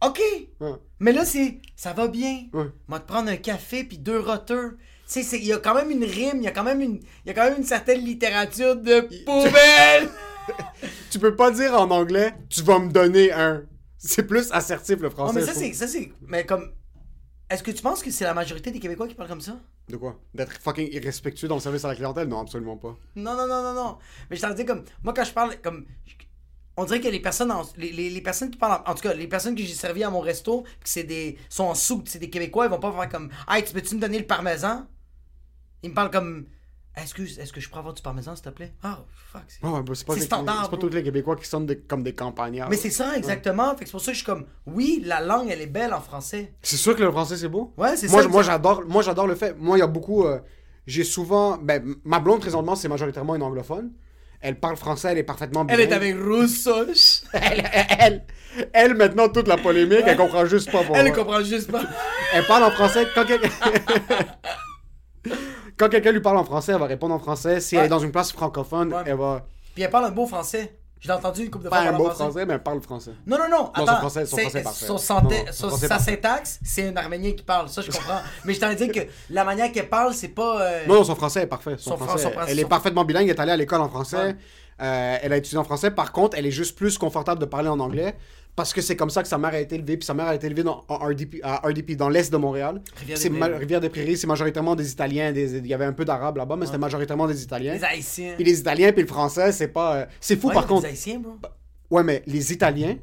[0.01, 0.19] Ok!
[0.59, 0.73] Ouais.
[0.99, 2.45] Mais là, c'est ça va bien.
[2.53, 2.65] Ouais.
[2.87, 4.71] On va te prendre un café puis deux roteurs.
[4.71, 6.81] Tu sais, c'est- il y a quand même une rime, il y a quand même
[6.81, 10.09] une, il y a quand même une certaine littérature de poubelle!
[11.11, 13.63] Tu peux pas dire en anglais, tu vas me donner un.
[13.97, 15.39] C'est plus assertif le Oh, français.
[15.39, 15.57] mais trouve.
[15.63, 15.73] c'est.
[15.73, 16.11] Ça, c'est.
[16.27, 16.71] Mais comme.
[17.49, 19.59] Est-ce que tu penses que c'est la majorité des Québécois qui parlent comme ça?
[19.87, 20.19] De quoi?
[20.35, 22.27] D'être fucking irrespectueux dans le service à la clientèle?
[22.27, 22.95] Non, absolument pas.
[23.15, 23.97] Non, non, non, non, non.
[24.29, 24.83] Mais je t'en dis comme.
[25.03, 25.85] Moi, quand je parle, comme.
[26.77, 29.01] On dirait que les personnes, en- les, les, les personnes qui parlent, en, en tout
[29.01, 32.03] cas, les personnes que j'ai servi à mon resto, que c'est des, sont en sous,
[32.05, 34.85] c'est des Québécois, ils vont pas faire comme, hey, tu peux-tu me donner le parmesan?
[35.83, 36.45] Ils me parlent comme,
[36.95, 37.13] est-ce
[37.53, 38.73] que je pourrais avoir du parmesan, s'il te plaît?
[38.83, 38.99] Ah,
[39.31, 39.41] fuck.
[39.47, 42.13] c'est- bah, pas, des- standard, c'est pas tous les Québécois qui sonnent des- comme des
[42.13, 42.69] campagnards.
[42.69, 43.71] Mais c'est ça, exactement.
[43.75, 45.93] Fait que c'est pour ça que je suis comme, oui, la langue, elle est belle
[45.93, 46.53] en français.
[46.61, 47.73] C'est sûr que le français c'est beau.
[47.77, 49.55] Ouais, c'est moi, ça, Moi j'adore, moi j'adore le fait.
[49.57, 50.39] Moi il y a beaucoup, euh,
[50.87, 53.91] j'ai souvent, ben ma blonde présentement c'est majoritairement une anglophone.
[54.41, 56.85] Elle parle français, elle est parfaitement Elle est avec Rousseau.
[57.33, 58.25] elle, elle,
[58.73, 60.83] elle, maintenant toute la polémique, elle comprend juste pas.
[60.83, 61.15] Pour Elle moi.
[61.15, 61.83] comprend juste pas.
[62.33, 63.49] Elle parle en français quand quelqu'un.
[65.79, 67.59] quand quelqu'un lui parle en français, elle va répondre en français.
[67.61, 69.01] Si elle est dans une place francophone, Ouais.
[69.05, 69.45] elle va.
[69.73, 70.75] Puis elle parle un beau français.
[71.01, 72.23] Je l'ai entendu une couple de fois Pas un beau français.
[72.25, 73.11] français, mais elle parle français.
[73.25, 73.71] Non, non, non.
[73.73, 74.85] son Attends, français- son français est parfait.
[74.85, 76.11] son Non, non, son son- français sa parfait.
[76.11, 77.69] syntaxe, c'est un Arménien qui parle.
[77.69, 78.19] Ça, je comprends.
[78.45, 80.61] Mais je t'en dire que la manière qu'elle parle, c'est pas.
[80.61, 81.75] euh, Non, non, son français est parfait.
[81.77, 83.57] Son Son français, fran- son français- elle est son- parfaitement bilingue, elle est allée à
[83.57, 84.17] l'école en français.
[84.17, 84.35] Ouais.
[84.81, 85.91] Euh, elle a étudié en français.
[85.91, 88.15] Par contre, elle est juste plus confortable de parler en anglais
[88.59, 89.95] parce que c'est comme ça que sa mère a été élevée.
[89.95, 92.81] Puis sa mère a été élevée dans, en RDP, à RDP, dans l'est de Montréal.
[92.97, 94.17] Rivière-des-Prairies.
[94.17, 95.31] C'est majoritairement des Italiens.
[95.31, 97.73] des- Il y avait un peu d'arabes là-bas, mais c'était majoritairement des Italiens.
[97.75, 98.33] Les Haïtiens.
[98.35, 99.95] Puis les Italiens, puis le français, c'est pas.
[99.95, 100.85] euh, C'est fou Ouais, par les contre.
[100.87, 101.31] Haïtiens, bro.
[101.89, 102.97] Ouais, mais les Italiens,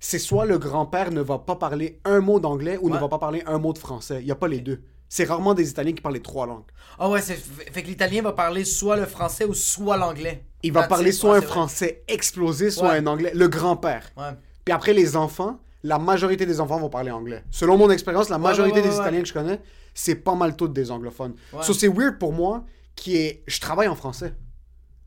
[0.00, 3.00] c'est soit le grand-père ne va pas parler un mot d'anglais ou ne Ouais.
[3.00, 4.18] va pas parler un mot de français.
[4.20, 4.82] Il n'y a pas les deux.
[5.08, 6.64] C'est rarement des Italiens qui parlent les trois langues.
[6.98, 10.46] Ah ouais, c'est fait que l'italien va parler soit le français ou soit l'anglais.
[10.62, 11.16] Il va That's parler it.
[11.16, 12.96] soit Ouais, un français explosé, soit Ouais.
[12.96, 13.30] un anglais.
[13.34, 14.10] Le grand-père.
[14.16, 14.30] Ouais.
[14.64, 17.44] Puis après, les enfants, la majorité des enfants vont parler anglais.
[17.50, 18.96] Selon mon expérience, la majorité ouais, ouais, des.
[18.96, 19.60] Italiens que je connais,
[19.94, 21.34] c'est pas mal toutes des anglophones.
[21.62, 23.42] So, c'est weird pour moi qui est.
[23.46, 24.34] Je travaille en français.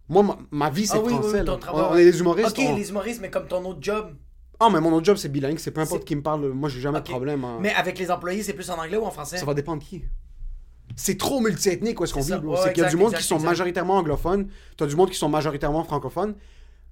[0.07, 1.41] Moi, ma, ma vie, c'est Ah oui, français.
[1.41, 2.49] oui, on, est des humoristes.
[2.59, 4.13] Ok, on- les humoristes, mais comme ton autre job.
[4.59, 5.57] Ah, mais mon autre job, c'est bilingue.
[5.57, 6.49] C'est peu importe qui me parle.
[6.51, 7.43] Moi, j'ai jamais de problème.
[7.43, 7.57] hein.
[7.61, 9.37] Mais avec les employés, c'est plus en anglais ou en français?
[9.37, 10.03] Ça va dépendre de qui.
[10.95, 13.27] C'est trop multiethnique où est-ce qu'on vit, c'est qu'il y a du monde exact, qui
[13.27, 13.49] sont exact.
[13.49, 16.35] majoritairement anglophones, t'as du monde qui sont majoritairement francophones,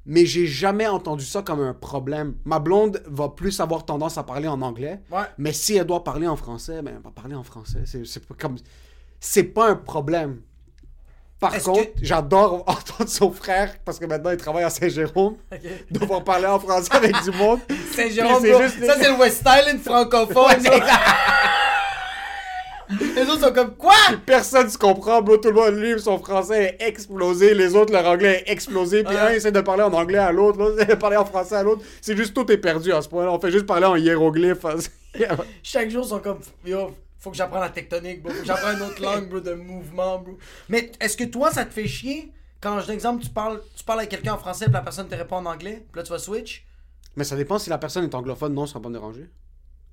[0.05, 2.35] mais j'ai jamais entendu ça comme un problème.
[2.45, 5.21] Ma blonde va plus avoir tendance à parler en anglais, Ouais.
[5.37, 7.83] mais si elle doit parler en français, ben elle va parler en français.
[7.85, 8.57] C'est, pas comme...
[9.19, 10.41] C'est pas un problème.
[11.39, 15.59] Par contre, que- j'adore entendre son frère, parce que maintenant il travaille à Saint-Jérôme, Ok.
[15.91, 17.59] devoir parler en français avec du monde.
[17.95, 20.63] Saint-Jérôme, juste Ça, c'est le West Island francophone.
[23.15, 23.93] Les autres sont comme quoi?
[24.25, 25.37] Personne se comprend, bro.
[25.37, 27.53] Tout le monde, lui, son français est explosé.
[27.53, 29.03] Les autres, leur anglais est explosé.
[29.03, 31.55] Puis un essaie de parler en anglais à l'autre, l'autre essaie de parler en français
[31.55, 31.83] à l'autre.
[32.01, 33.31] C'est juste tout est perdu à ce point-là.
[33.31, 34.65] On fait juste parler en hiéroglyphe.
[35.63, 38.33] Chaque jour, ils sont comme yo, faut que j'apprenne la tectonique, bro.
[38.33, 40.37] Faut que j'apprenne une autre langue, bro, de mouvement, bro.
[40.69, 44.11] Mais est-ce que toi, ça te fait chier quand, exemple, tu parles, tu parles avec
[44.11, 46.65] quelqu'un en français, puis la personne te répond en anglais, puis là, tu vas switch?
[47.15, 48.53] Mais ça dépend si la personne est anglophone.
[48.53, 49.29] Non, ça va pas me déranger.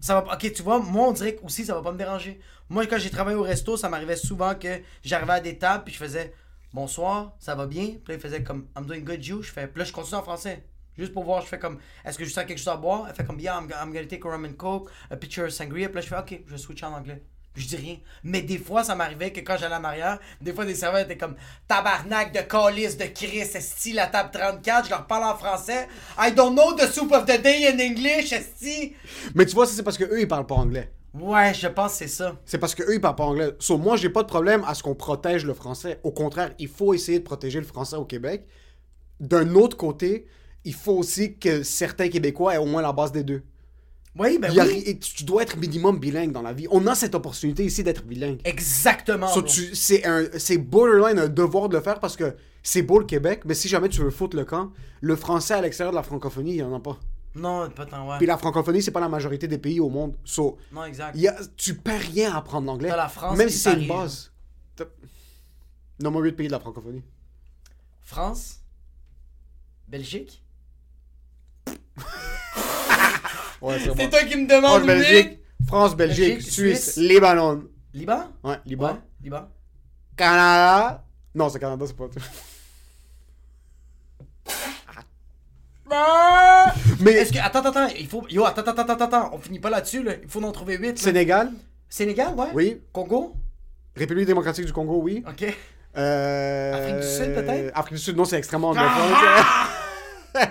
[0.01, 2.41] Ça va pas- Ok, tu vois, moi, on dirait aussi, ça va pas me déranger.
[2.69, 5.93] Moi, quand j'ai travaillé au resto, ça m'arrivait souvent que j'arrivais à des tables, puis
[5.93, 6.33] je faisais
[6.73, 7.87] bonsoir, ça va bien?
[7.87, 9.43] Puis là, il faisait comme I'm doing good, you?
[9.43, 10.65] Je fais, puis là, je continue en français.
[10.97, 13.07] Juste pour voir, je fais comme est-ce que je sens quelque chose à boire?
[13.09, 15.51] Elle fait comme yeah, I'm, I'm gonna take a rum and coke, a pitcher of
[15.51, 15.89] sangria.
[15.89, 17.23] Puis là, je fais ok, je switch en anglais.
[17.53, 17.97] Puis je dis rien.
[18.23, 21.17] Mais des fois, ça m'arrivait que quand j'allais en arrière, des fois, des serveurs étaient
[21.17, 21.35] comme
[21.67, 24.85] tabarnak de calice de Chris, esti, la table 34.
[24.85, 25.89] Je leur parle en français.
[26.19, 28.95] I don't know the soup of the day in English, esti.
[29.35, 30.93] Mais tu vois, ça, c'est parce que eux ils parlent pas anglais.
[31.13, 32.37] Ouais, je pense que c'est ça.
[32.45, 33.51] C'est parce que eux ils parlent pas anglais.
[33.59, 35.99] So, moi, j'ai pas de problème à ce qu'on protège le français.
[36.05, 38.47] Au contraire, il faut essayer de protéger le français au Québec.
[39.19, 40.27] D'un autre côté,
[40.65, 43.43] il faut aussi que certains Québécois aient au moins la base des deux.
[44.19, 44.83] Oui, ben a oui.
[44.87, 46.67] et tu tu dois être minimum bilingue dans la vie.
[46.71, 48.41] On a cette opportunité ici d'être bilingue.
[48.45, 49.29] Exactement.
[49.29, 53.55] So, c'est borderline un devoir de le faire parce que c'est beau le Québec, mais
[53.55, 56.57] si jamais tu veux foutre le camp, le français à l'extérieur de la francophonie, il
[56.57, 56.99] y en a pas.
[57.37, 58.19] Non, pas tant, ouais.
[58.19, 60.17] Puis la francophonie, c'est pas la majorité des pays au monde.
[60.25, 61.17] So, Non, exact.
[61.17, 62.89] y a, tu perds rien à apprendre l'anglais.
[62.89, 64.33] La France Même si c'est une base.
[66.01, 67.05] Nomme-moi 8 pays de la francophonie.
[68.01, 68.61] France,
[69.87, 70.43] Belgique?
[73.61, 74.09] Ouais, c'est bon.
[74.09, 76.97] toi qui me demandes, Belgique, France, Belgique, Belgique, Suisse, Suisse.
[76.97, 77.65] Libanon.
[77.93, 78.25] Liban?
[78.43, 78.93] Ouais, Liban.
[78.93, 79.49] Ouais, Liban.
[80.17, 81.05] Canada.
[81.35, 82.07] Non, c'est Canada, c'est pas.
[87.01, 87.39] Mais Est-ce que.
[87.39, 87.95] Attends, attends, attends.
[87.99, 88.25] Il faut.
[88.29, 89.31] Yo, attends, attends, attends, attends.
[89.33, 90.13] On finit pas là-dessus, là.
[90.23, 90.99] Il faut en trouver 8.
[90.99, 91.51] Sénégal,
[91.89, 92.49] Sénégal, ouais.
[92.55, 92.81] oui.
[92.93, 93.35] Congo?
[93.97, 95.25] République démocratique du Congo, oui.
[95.29, 95.53] Ok.
[95.97, 97.77] Euh, Afrique du Sud, peut-être?
[97.77, 99.13] Afrique du Sud, non, c'est extrêmement anglophone.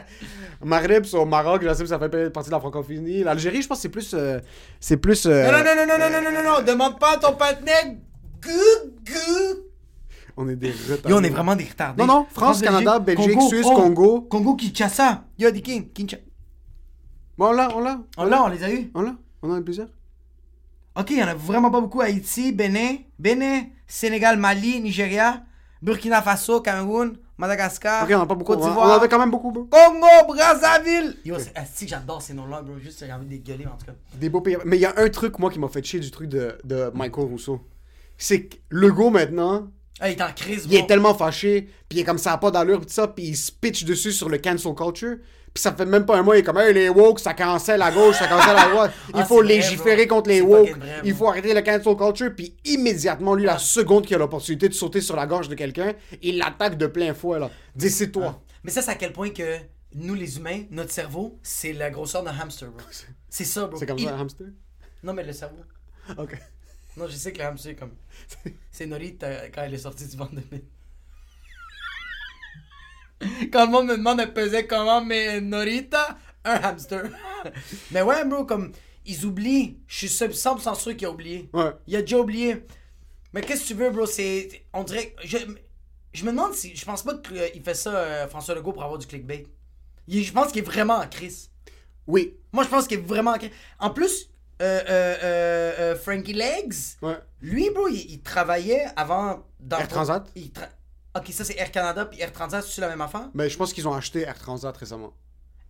[0.64, 3.24] Maghreb, c'est au Maroc, je sais que ça fait partie de la francophonie.
[3.24, 4.14] L'Algérie, je pense que c'est plus.
[4.14, 4.40] euh,
[4.80, 5.26] c'est plus.
[5.26, 6.66] euh, Non, non, non, non, non, non, non, non, non, non.
[6.66, 7.96] Demande pas à ton partenaire.
[8.42, 8.50] Gou,
[9.06, 9.60] gou.
[10.36, 11.10] On est des retardés.
[11.10, 12.02] Yo, on est vraiment des retardés.
[12.02, 13.48] Non, non, France, Canada, Belgique, Congo.
[13.48, 14.22] Suisse, Oh, Congo.
[14.22, 15.24] Congo, Kinshasa.
[15.38, 16.24] Yo, Diki, Kinshasa.
[17.38, 18.00] Bon, on l'a, on l'a.
[18.18, 18.92] Oh là, on les a eu.
[18.94, 19.16] On l'a.
[19.42, 19.88] On en a plusieurs.
[20.98, 22.02] Ok, il y en a vraiment pas beaucoup.
[22.02, 25.44] Haïti, Bénin, Bénin, Sénégal, Mali, Nigeria,
[25.82, 28.52] Burkina Faso, Cameroun, Madagascar, Ok, on en a pas beaucoup.
[28.54, 29.64] Côte On on d'Ivoire, en avait quand même beaucoup, bro.
[29.72, 31.16] Congo, Brazzaville.
[31.24, 32.78] Yo, que j'adore ces noms-là, bro.
[32.78, 33.94] Juste, j'ai envie de les gueuler, en tout cas.
[34.16, 34.58] Des beaux pays.
[34.66, 36.92] Mais il y a un truc, moi, qui m'a fait chier du truc de, de
[36.94, 37.62] Michael Rousseau.
[38.18, 39.72] C'est que le go, maintenant,
[40.02, 40.76] Ah, il est en crise, bro.
[40.76, 43.08] il est tellement fâché, puis il est comme ça a pas d'allure, pis tout ça,
[43.08, 45.18] puis il se pitch dessus sur le cancel culture.
[45.60, 47.82] Puis ça fait même pas un mois, il est comme, hey, les woke, ça cancelle
[47.82, 48.94] à gauche, ça cancelle à droite.
[49.10, 50.70] Il Ah, faut c'est vrai, légiférer contre les woke.
[50.78, 52.34] vrai, il faut arrêter le cancel culture.
[52.34, 55.92] Puis immédiatement, lui, la seconde qu'il a l'opportunité de sauter sur la gorge de quelqu'un,
[56.22, 57.52] il l'attaque de plein fouet, là.
[57.76, 58.42] Dis, toi.
[58.64, 59.58] Mais ça, c'est à quel point que
[59.96, 62.80] nous, les humains, notre cerveau, c'est la grosseur d'un hamster, bro.
[63.30, 63.78] C'est ça, bro.
[63.78, 64.48] C'est comme Il- ça, un hamster?
[65.04, 65.58] Non, mais le cerveau.
[66.18, 66.38] Ok.
[66.96, 67.92] Non, je sais que le hamster, comme.
[68.72, 70.62] C'est Norita quand elle est sortie du ventre de Mine.
[73.52, 77.04] Quand le monde me demande, elle pesait comment, mais Norita, un hamster.
[77.92, 78.72] mais ouais, bro, comme.
[79.06, 79.80] Ils oublient.
[79.88, 81.50] Je suis 100% sûr qu'il a oublié.
[81.54, 81.72] Ouais.
[81.88, 82.64] Il a déjà oublié.
[83.34, 84.06] Mais qu'est-ce que tu veux, bro?
[84.06, 84.64] C'est.
[84.74, 85.16] On dirait.
[85.24, 85.38] Je,
[86.14, 86.76] je me demande si.
[86.76, 89.48] Je pense pas qu'il fait ça, euh, François Legault, pour avoir du clickbait.
[90.08, 91.50] Il- je pense qu'il est vraiment en crise.
[92.08, 92.36] Oui.
[92.52, 93.36] Moi, je pense qu'il est vraiment.
[93.80, 94.30] En plus,
[94.62, 97.18] euh, euh, euh, euh, Frankie Legs, Ouais.
[97.42, 99.44] lui, bro, il, il travaillait avant.
[99.60, 100.28] Dans Air Transat?
[100.36, 100.70] il tra-
[101.16, 103.30] Ok, ça c'est Air Canada, puis Air Transat, c'est la même affaire?
[103.34, 105.14] Mais je pense qu'ils ont acheté Air Transat récemment.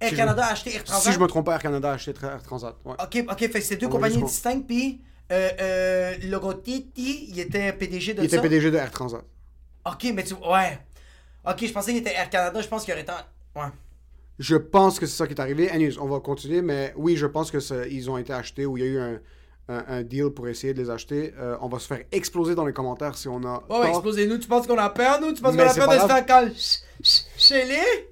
[0.01, 1.03] Air Si Canada a acheté Air Transat?
[1.03, 2.75] Si je me trompe pas, Air Canada a acheté Air Transat.
[2.85, 2.95] Ouais.
[3.01, 8.13] Ok, ok, fait c'est deux On compagnies distinctes, puis euh, euh, Logotiti, il était PDG
[8.15, 8.41] de Il était.
[8.41, 9.23] PDG de Air Transat.
[9.85, 10.33] Ok, mais tu.
[10.33, 10.79] Ouais.
[11.47, 13.11] Ok, je pensais qu'il était Air Canada, je pense qu'il aurait été.
[13.11, 13.67] en- Ouais.
[14.37, 15.69] Je pense que c'est ça qui est arrivé.
[15.69, 18.77] Anyways, on va continuer, mais oui, je pense que ça- ils ont été achetés ou
[18.77, 19.19] il y a eu un,
[19.69, 21.33] un- un deal pour essayer de les acheter.
[21.39, 23.63] Euh, on va se faire exploser dans les commentaires si on a.
[23.69, 24.37] Ouais, ouais, explosez-nous.
[24.39, 25.31] Tu penses qu'on a peur, nous?
[25.33, 26.07] Tu penses qu'on a peur de se grave.
[26.07, 26.51] faire calme?
[27.37, 28.09] Chez les?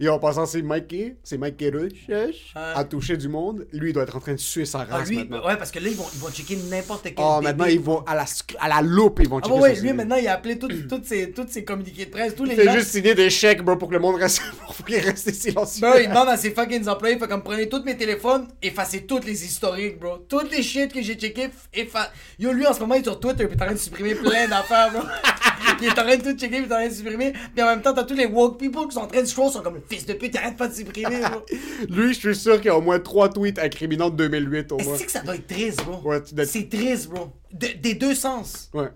[0.00, 3.66] Et en passant, c'est Mikey, c'est Mike Rush a touché du monde.
[3.72, 5.44] Lui, il doit être en train de suer sa Ah, race lui, maintenant.
[5.46, 7.14] ouais, parce que là, ils vont, ils vont checker n'importe quel.
[7.18, 7.48] Oh, bébé.
[7.48, 8.24] maintenant, ils vont à la,
[8.58, 9.92] à la loupe, ils vont Ah, checker ouais, ouais, lui, CV.
[9.92, 12.56] maintenant, il a appelé tout- toutes ses, toutes ses communiqués de presse, tous les Il
[12.56, 12.72] fait gens.
[12.74, 14.42] juste signer des chèques, bro, pour que le monde reste,
[14.76, 15.86] pour qu'il reste silencieux.
[15.86, 19.24] Bro, il demande à ses fucking employés, fait comme prenez tous mes téléphones, effacez toutes
[19.24, 20.18] les historiques, bro.
[20.28, 22.10] Toutes les shit que j'ai checké, efface.
[22.38, 23.78] Yo, lui, en ce moment, il est sur Twitter, puis il est en train de
[23.78, 25.02] supprimer plein d'affaires, bro.
[25.80, 27.32] il est en train de tout checker, puis il est en train de supprimer.
[27.54, 29.50] Puis en même temps, t'as tous les woke people qui sont en train de scroll,
[29.50, 31.42] sont comme le fils de pute, arrête pas de supprimer, bro.
[31.88, 34.78] Lui, je suis sûr qu'il y a au moins 3 tweets incriminants de 2008 au
[34.78, 34.94] moins.
[34.94, 36.08] Est-ce que ça doit être triste, bro?
[36.08, 37.28] Ouais, tu dois- C'est triste, bro.
[37.52, 38.70] De- des deux sens.
[38.74, 38.88] Ouais.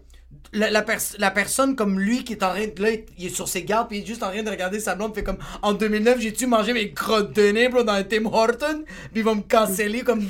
[0.53, 2.83] La, la, pers- la personne comme lui qui est en train de.
[2.83, 4.95] Là, il est sur ses gardes, puis il est juste en train de regarder sa
[4.95, 8.27] blonde, fait comme en 2009, j'ai-tu mangé mes crottes de nez, bro, dans un Tim
[8.27, 10.23] Horton, puis ils vont me canceller comme.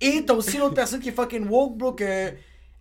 [0.00, 2.30] Et t'as aussi l'autre personne qui est fucking woke, bro, que.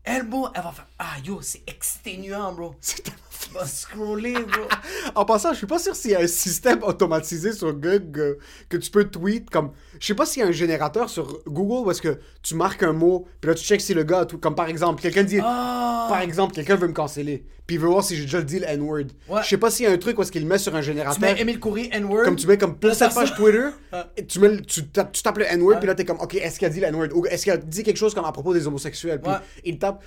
[0.04, 0.24] Elle,
[0.64, 0.88] va faire.
[1.00, 2.76] Ah, yo, c'est exténuant, bro.
[2.82, 3.20] C'est tellement-
[3.66, 4.64] Scroller, bro.
[5.16, 8.38] En passant, je suis pas sûr s'il y a un système automatisé sur Google
[8.70, 9.72] que tu peux tweet comme.
[10.00, 12.84] Je sais pas s'il y a un générateur sur Google où est-ce que tu marques
[12.84, 14.38] un mot, puis là tu checks si le gars a tout.
[14.38, 15.40] Comme par exemple, quelqu'un dit.
[15.44, 16.06] Ah.
[16.10, 18.66] Par exemple, quelqu'un veut me canceller, puis il veut voir si j'ai déjà dit le
[18.68, 19.06] N-word.
[19.30, 19.42] Ouais.
[19.44, 21.16] Je sais pas s'il y a un truc où est-ce qu'il met sur un générateur.
[21.16, 22.26] Tu mets Emile Coury, N-word.
[22.26, 23.34] Comme tu mets comme pour ça page.
[23.36, 24.08] Twitter, Ah.
[24.18, 26.58] et tu, mets, tu, tapes, tu tapes le N-word, puis là t'es comme, ok, est-ce
[26.60, 27.10] qu'il a dit le N-word?
[27.14, 29.22] Ou est-ce qu'il a dit quelque chose comme à propos des homosexuels?
[29.22, 29.38] Puis Ouais.
[29.64, 30.04] il tape.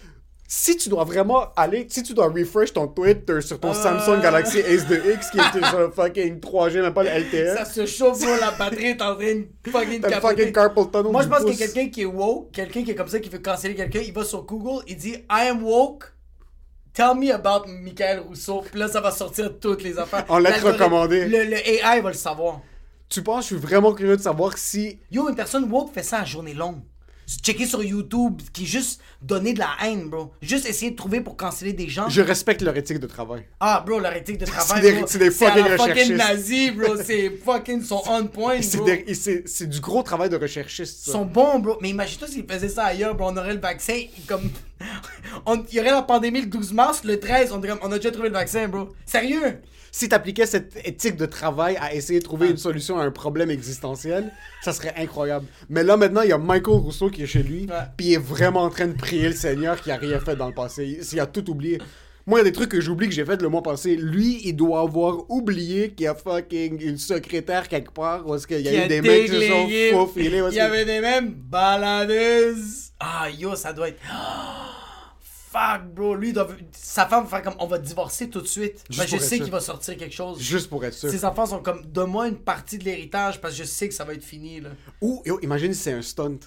[0.57, 3.75] Si tu dois vraiment aller, si tu dois refresh ton Twitter sur ton Ah.
[3.75, 7.85] Samsung Galaxy Ace 2X qui est sur fucking 3G, même pas le LTE, Ça se
[7.87, 11.11] chauffe, bro, la batterie est en train de fucking fucking carpal tunnel.
[11.11, 13.41] Moi, je pense que quelqu'un qui est woke, quelqu'un qui est comme ça, qui veut
[13.41, 16.05] canceller quelqu'un, il va sur Google, il dit I am woke.
[16.93, 18.63] Tell me about Michael Rousseau.
[18.71, 20.25] Puis là, ça va sortir toutes les affaires.
[20.29, 21.27] En lettres recommandées.
[21.27, 22.61] Le, le AI va le savoir.
[23.09, 25.01] Tu penses, je suis vraiment curieux de savoir si.
[25.11, 26.79] Yo, une personne woke fait ça à journée longue.
[27.43, 30.33] Checker sur YouTube, qui juste donner de la haine, bro.
[30.43, 32.09] Juste essayer de trouver pour canceller des gens.
[32.09, 33.47] Je respecte leur éthique de travail.
[33.61, 34.83] Ah, bro, leur éthique de travail.
[34.83, 36.97] des- c'est des à fucking la fucking nazis, bro.
[37.05, 38.87] C'est fucking sont on point, C'est bro.
[38.87, 41.07] des- c'est c'est du gros travail de recherchiste.
[41.07, 41.79] Ils sont bons, bro.
[41.81, 43.29] Mais imagine-toi s'ils faisaient ça ailleurs, bro.
[43.31, 44.01] On aurait le vaccin.
[44.27, 44.51] Comme.
[45.47, 48.29] on- Il y aurait la pandémie le 12 mars, le 13, on a déjà trouvé
[48.29, 48.89] le vaccin, bro.
[49.07, 49.59] Sérieux?
[49.97, 52.27] si t'appliquais cette éthique de travail à essayer de Ah.
[52.27, 54.33] trouver une solution à un problème existentiel,
[54.65, 55.47] ça serait incroyable.
[55.71, 58.19] Mais là, maintenant, il y a Michael Rousseau qui est chez lui, puis il est
[58.19, 60.85] vraiment en train de prier le Seigneur qui a rien fait dans le passé.
[61.01, 61.79] Il, il a tout oublié.
[62.27, 63.97] Moi, il y a des trucs que j'oublie que j'ai fait le mois passé.
[63.97, 68.61] Lui, il doit avoir oublié qu'il y a fucking une secrétaire quelque part, est-ce qu'il
[68.61, 70.43] y a Qui eu des mecs qui se sont faufilés.
[70.51, 72.93] Il y avait des mêmes baladeuses.
[72.99, 74.01] Ah, yo, ça doit être.
[75.21, 76.17] Fuck, bro.
[76.17, 76.49] Lui, doit...
[76.73, 78.83] sa femme va faire comme on va divorcer tout de suite.
[78.91, 80.41] Juste Ben, je sais qu'il va sortir quelque chose.
[80.41, 81.11] Juste pour être sûr.
[81.11, 84.05] Ses enfants sont comme donne-moi une partie de l'héritage parce que je sais que ça
[84.05, 84.71] va être fini, là.
[85.01, 86.41] Ou, yo, imagine si c'est un stunt.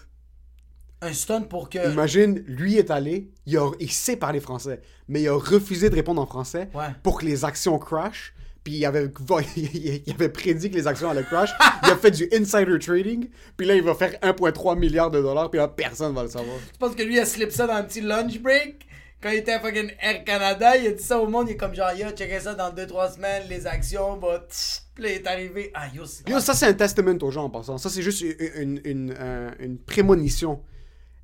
[1.01, 1.91] Un stun pour que.
[1.91, 5.95] Imagine, lui est allé, il, a- il sait parler français, mais il a refusé de
[5.95, 6.85] répondre en français Ouais.
[7.03, 8.33] pour que les actions crash.
[8.63, 9.07] puis il avait,
[9.55, 11.51] il avait prédit que les actions allaient crash.
[11.85, 15.49] il a fait du insider trading, puis là, il va faire 1,3 milliard de dollars,
[15.51, 16.57] puis là, personne va le savoir.
[16.73, 18.85] Je pense que lui, il a slip ça dans un petit lunch break?
[19.21, 21.47] Quand il était à fucking Air Canada, il a dit ça au monde.
[21.49, 24.45] Il est comme genre, yo, checkez ça dans 2-3 semaines, les actions, bah.
[24.93, 25.71] Puis là, il est arrivé.
[25.73, 26.27] Ah, yo, c'est.
[26.29, 27.77] Yo, ça, c'est un testament aux gens en passant.
[27.79, 30.59] Ça, c'est juste une, une, une, euh, une prémonition.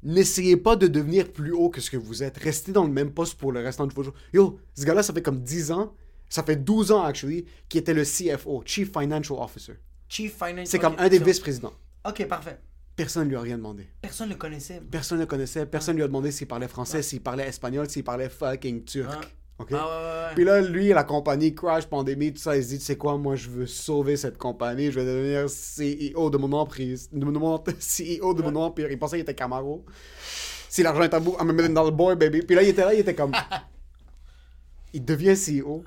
[0.04, 2.38] N'essayez pas de devenir plus haut que ce que vous êtes.
[2.38, 4.14] Restez dans le même poste pour le restant de vos jours.
[4.34, 5.94] Yo, ce gars-là, ça fait comme 10 ans,
[6.30, 9.74] ça fait 12 ans, actually, qui était le CFO, Chief Financial Officer.
[10.10, 10.68] Chief Financial.
[10.68, 11.74] C'est comme un des vice-présidents.
[12.06, 12.60] Ok, parfait.
[12.96, 13.88] Personne ne lui a rien demandé.
[14.02, 14.82] Personne ne le connaissait.
[14.92, 15.66] Personne ne le connaissait.
[15.66, 19.10] Personne ne lui a demandé s'il parlait français, s'il parlait espagnol, s'il parlait fucking turc.
[19.10, 19.28] Ouais.
[19.64, 19.72] OK?
[19.74, 20.36] Ah, ouais.
[20.36, 23.18] Puis là, lui, la compagnie crash, pandémie, tout ça, il se dit, tu sais quoi,
[23.18, 27.58] moi, je veux sauver cette compagnie, je vais devenir CEO de mon emprise, de mon
[27.80, 28.92] CEO de mon empire.
[28.92, 29.86] Il pensait qu'il était Camaro.
[30.70, 32.42] Si l'argent est à bout, I'm gonna dans le boy, baby.
[32.42, 33.32] Puis là, il était là, il était comme...
[34.94, 35.84] il devient CEO,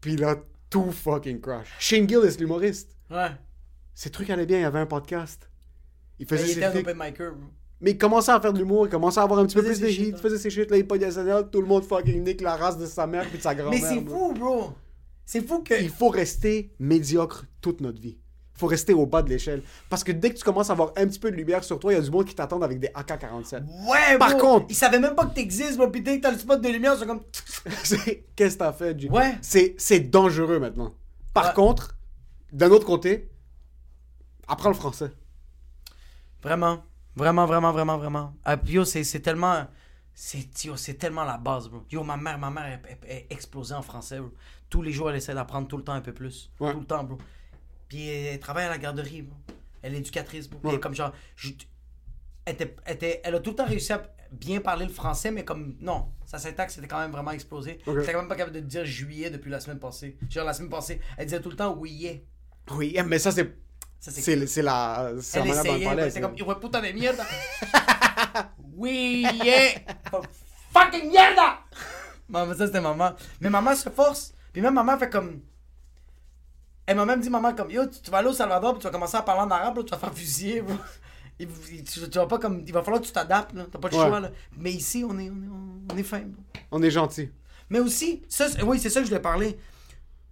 [0.00, 0.36] puis là,
[0.70, 1.68] tout fucking crash.
[1.78, 3.30] Shane Gillis, l'humoriste, Ouais.
[3.94, 5.48] ses trucs allaient bien, il avait un podcast.
[6.18, 7.30] Il faisait il était un open micer.
[7.84, 9.78] Mais il commençait à faire de l'humour, il commençait à avoir un petit peu plus
[9.78, 12.40] de shit, il faisait ses shit, là, il pognait SNL, tout le monde fucking nique
[12.40, 13.78] la race de sa mère puis de sa grand-mère.
[13.80, 14.28] Mais c'est bro.
[14.28, 14.72] fou, bro.
[15.26, 15.74] C'est fou que.
[15.80, 18.16] Il faut rester médiocre toute notre vie.
[18.56, 19.62] Il faut rester au bas de l'échelle.
[19.90, 21.92] Parce que dès que tu commences à avoir un petit peu de lumière sur toi,
[21.92, 23.64] il y a du monde qui t'attend avec des AK-47.
[23.90, 24.38] Ouais, Par bro.
[24.38, 25.88] contre- Ils savaient même pas que t'existes, bro.
[25.88, 27.20] Puis dès que t'as le spot de lumière, c'est comme.
[27.82, 29.10] C'est- Qu'est-ce que t'as fait, G?
[29.10, 29.34] Ouais.
[29.42, 30.94] C'est c'est dangereux maintenant.
[31.34, 31.52] Par Ouais.
[31.54, 31.96] contre,
[32.52, 33.28] d'un autre côté,
[34.46, 35.10] apprends le français.
[36.42, 36.78] Vraiment.
[37.16, 38.34] Vraiment, vraiment, vraiment, vraiment.
[38.44, 39.66] Ah, yo, c'est tellement.
[40.14, 41.84] C'est tellement la base, bro.
[41.90, 44.30] Yo, ma mère, ma mère est, explosée en français, bro.
[44.70, 46.50] Tous les jours, elle essaie d'apprendre tout le temps un peu plus.
[46.60, 46.72] Ouais.
[46.72, 47.18] Tout le temps, bro.
[47.88, 49.36] Puis elle travaille à la garderie, bro.
[49.82, 50.60] Elle est éducatrice, bro.
[50.62, 50.70] Ouais.
[50.70, 51.12] elle est comme genre.
[51.36, 51.50] je-
[52.44, 55.30] elle, était, elle, était- elle a tout le temps réussi à bien parler le français,
[55.30, 55.76] mais comme.
[55.80, 57.78] Non, sa syntaxe était quand même vraiment explosée.
[57.86, 57.94] Ok.
[57.96, 60.16] Elle était quand même pas capable de dire juillet depuis la semaine passée.
[60.30, 62.22] Genre, la semaine passée, elle disait tout le temps oui,
[62.72, 63.56] Oui, mais ça, c'est.
[64.10, 66.04] C'est C'est c'est la, c'est la elle manière essayait, parlait.
[66.04, 67.24] mais c'est comme, hijo de puta de mierda.
[68.76, 69.80] oui, yeah.
[70.72, 71.58] Fucking mierda.
[72.28, 73.12] Maman, ça c'était maman.
[73.40, 74.34] Mais maman se force.
[74.52, 75.40] Puis même maman fait comme.
[76.86, 78.84] Elle m'a même dit, maman, comme, yo, tu, tu vas aller au Salvador, puis tu
[78.84, 80.74] vas commencer à parler en arabe, là, tu vas faire fusiller, bro.
[81.38, 82.62] Il, il- tu, tu vas pas comme.
[82.66, 83.64] Il va falloir que tu t'adaptes, là.
[83.72, 84.06] T'as pas le Ouais.
[84.06, 84.30] choix, là.
[84.58, 86.42] Mais ici, on est, on est, on est fin, bro.
[86.70, 87.30] On est gentil.
[87.70, 89.58] Mais aussi, ça, oui, c'est ça que je voulais parler.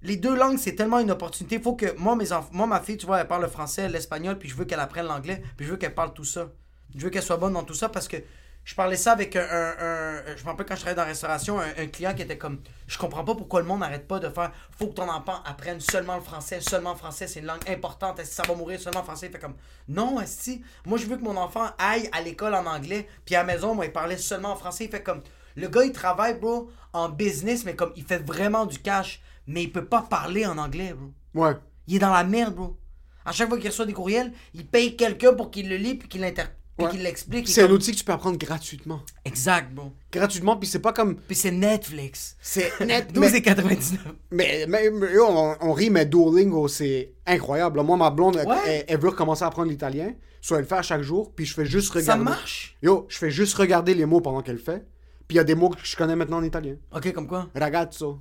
[0.03, 1.61] Les deux langues, c'est tellement une opportunité.
[1.61, 4.49] Faut que moi, mes moi, ma fille, tu vois, elle parle le français, l'espagnol, puis
[4.49, 6.49] je veux qu'elle apprenne l'anglais, puis je veux qu'elle parle tout ça.
[6.95, 8.17] Je veux qu'elle soit bonne dans tout ça parce que
[8.65, 9.43] je parlais ça avec un.
[9.43, 12.61] un- je me rappelle quand je travaillais dans la restauration, un, client qui était comme
[12.87, 15.81] Je comprends pas pourquoi le monde n'arrête pas de faire Faut que ton enfant apprenne
[15.81, 18.81] seulement le français, seulement le français, c'est une langue importante, est-ce que ça va mourir
[18.81, 19.27] seulement en français?
[19.27, 19.57] Il fait comme
[19.89, 23.39] Non, est Moi, je veux que mon enfant aille à l'école en anglais, puis à
[23.45, 24.85] la maison, moi, il parlait seulement en français.
[24.85, 25.23] Il fait comme
[25.57, 29.63] Le gars, il travaille, bro, en business, mais comme il fait vraiment du cash, mais
[29.65, 31.11] il peut pas parler en anglais, bro.
[31.47, 31.55] Ouais.
[31.87, 32.77] Il est dans la merde, bro.
[33.25, 36.09] À chaque fois qu'il reçoit des courriels, il paye quelqu'un pour qu'il le lit puis
[36.09, 36.43] qu'il l'inter...
[36.77, 36.91] puis Ouais.
[36.91, 37.49] qu'il l'explique.
[37.49, 39.01] C'est est un comme- outil que tu peux apprendre gratuitement.
[39.25, 39.93] Exact, bro.
[40.11, 41.17] Gratuitement, puis c'est pas comme.
[41.17, 42.37] Puis c'est Netflix.
[42.41, 43.13] C'est net.
[43.13, 43.99] 12,99.
[44.33, 47.81] Mais, mais, mais, yo, on, on rit, mais Duolingo, c'est incroyable.
[47.83, 48.57] Moi, ma blonde, elle- Ouais.
[48.67, 50.13] elle, elle veut recommencer à apprendre l'italien.
[50.41, 52.25] Soit elle le fait à chaque jour, puis je fais juste Ça regarder.
[52.25, 52.77] marche?
[52.83, 54.85] Yo, je fais juste regarder les mots pendant qu'elle fait.
[55.29, 56.75] Puis il y a des mots que je connais maintenant en italien.
[56.93, 57.49] Ok, comme quoi?
[57.55, 58.19] Ragazzo,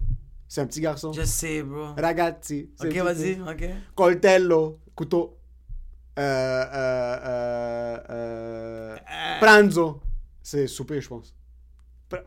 [0.54, 1.14] c'est un petit garçon.
[1.14, 1.94] Je sais, bro.
[1.98, 3.70] Ragazzi, Ok, vas-y, ok.
[3.96, 5.38] Coltello, couteau.
[6.20, 6.22] Euh,
[6.74, 8.98] euh, euh, euh,
[9.40, 10.02] pranzo,
[10.44, 11.34] c'est souper, je pense.
[12.10, 12.24] Pra-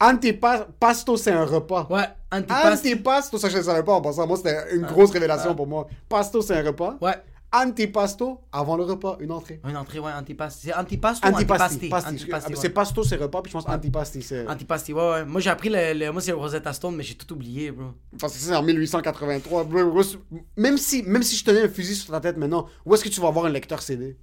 [0.00, 1.86] Antipasto, c'est un repas.
[1.88, 2.92] Ouais, antipasti.
[2.94, 4.26] Antipasto, ça je ne savais pas en passant.
[4.26, 5.86] Moi, c'était une grosse révélation pour moi.
[6.08, 6.96] Pasto, c'est un repas.
[7.00, 7.14] Ouais.
[7.50, 9.58] Antipasto, avant le repas, une entrée.
[9.66, 10.66] Une entrée, ouais, antipasti.
[10.66, 11.62] C'est antipasti ou Antipasti.
[11.64, 11.88] antipasti?
[11.88, 12.08] Pasti.
[12.14, 12.68] Antipasti, C'est ouais.
[12.68, 14.46] pasto, c'est repas, puis je pense antipasti, c'est.
[14.46, 15.24] Antipasti, ouais, ouais.
[15.24, 17.86] Moi, j'ai appris le, le- Moi, c'est Rosetta Stone, mais j'ai tout oublié, bro.
[18.20, 19.64] Parce que c'est en 1883.
[19.64, 20.18] bro, bro, c'est-
[20.58, 23.08] Même si, même si je tenais un fusil sur ta tête maintenant, où est-ce que
[23.08, 24.18] tu vas avoir un lecteur CD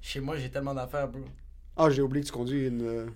[0.00, 1.20] Chez moi, j'ai tellement d'affaires, bro.
[1.76, 2.82] Ah, j'ai oublié que tu conduis une.
[2.82, 3.06] euh,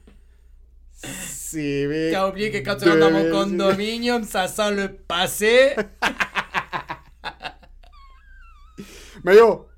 [0.92, 2.10] C'est.
[2.12, 5.70] T'as oublié que quand tu rentres dans mon condominium, ça sent le passé?
[9.24, 9.68] Mais yo,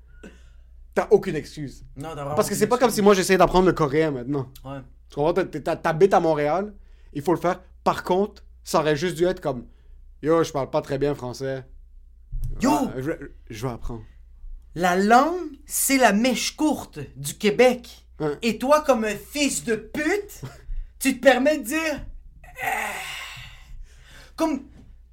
[0.93, 1.85] t'as aucune excuse.
[1.95, 3.01] Non, t'as vraiment Parce que aucune c'est pas comme excuse.
[3.01, 4.51] si moi j'essayais d'apprendre le coréen maintenant.
[4.63, 4.79] Ouais.
[5.09, 5.33] Tu comprends?
[5.33, 6.73] T'habites à Montréal,
[7.13, 7.61] il faut le faire.
[7.83, 9.67] Par contre, ça aurait juste dû être comme
[10.21, 11.65] Yo, je parle pas très bien français.
[12.61, 12.71] Yo!
[12.73, 13.19] Ah, je, vais-
[13.49, 14.03] je vais apprendre.
[14.73, 18.07] La langue, c'est la mèche courte du Québec.
[18.19, 18.37] Ouais.
[18.41, 20.41] Et toi, comme un fils de pute,
[20.99, 22.05] tu te permets de dire.
[22.63, 22.67] Ah.
[24.35, 24.61] Comme.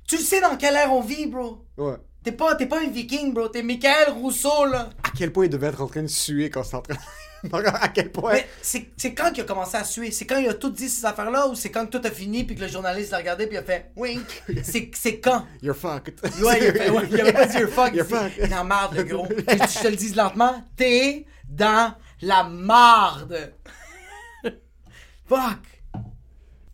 [0.09, 1.65] Tu sais dans quelle ère on vit, bro.
[1.77, 1.97] Ouais.
[2.23, 3.49] T'es pas, t'es pas un viking, bro.
[3.49, 4.91] T'es Michael Rousseau, là.
[5.03, 6.95] À quel point il devait être en train de suer quand c'est en train.
[7.67, 8.35] à quel point?
[8.35, 10.13] Mais c'est quand qu'il a commencé à suer?
[10.13, 12.45] C'est quand il a tout dit ces affaires-là ou c'est quand que tout a fini
[12.45, 14.45] puis que le journaliste l'a regardé puis il a fait wink?
[14.63, 15.45] C'est c'est quand?
[15.61, 16.21] You're fucked.
[16.41, 17.93] Ouais, il, a fait, ouais, il avait pas dit you're fuck.
[17.93, 18.49] You're fucked.
[18.49, 19.27] dans marde, le gros.
[19.29, 23.53] je, je te le dis lentement, t'es dans la marde.
[25.29, 25.72] Fuck.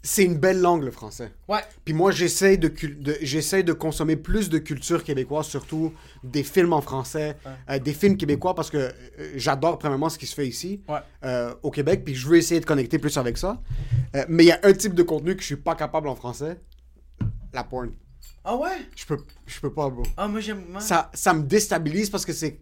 [0.03, 1.33] C'est une belle langue, le français.
[1.49, 1.61] Ouais.
[1.85, 5.93] Puis moi, j'essaie de, de- j'essaie de consommer plus de culture québécoise, surtout
[6.23, 7.37] des films en français,
[7.69, 8.93] euh, des films québécois, parce que euh,
[9.35, 11.01] j'adore premièrement ce qui se fait ici, Ouais.
[11.25, 13.61] euh, au Québec, puis je veux essayer de connecter plus avec ça.
[14.29, 16.61] Mais il y a un type de contenu que je suis pas capable en français,
[17.53, 17.91] la porn.
[18.45, 18.79] Ah ouais?
[18.97, 20.05] Je peux, je peux pas, bro.
[20.17, 20.65] Ah, moi j'aime.
[20.79, 22.59] Ça, ça me déstabilise parce que c'est...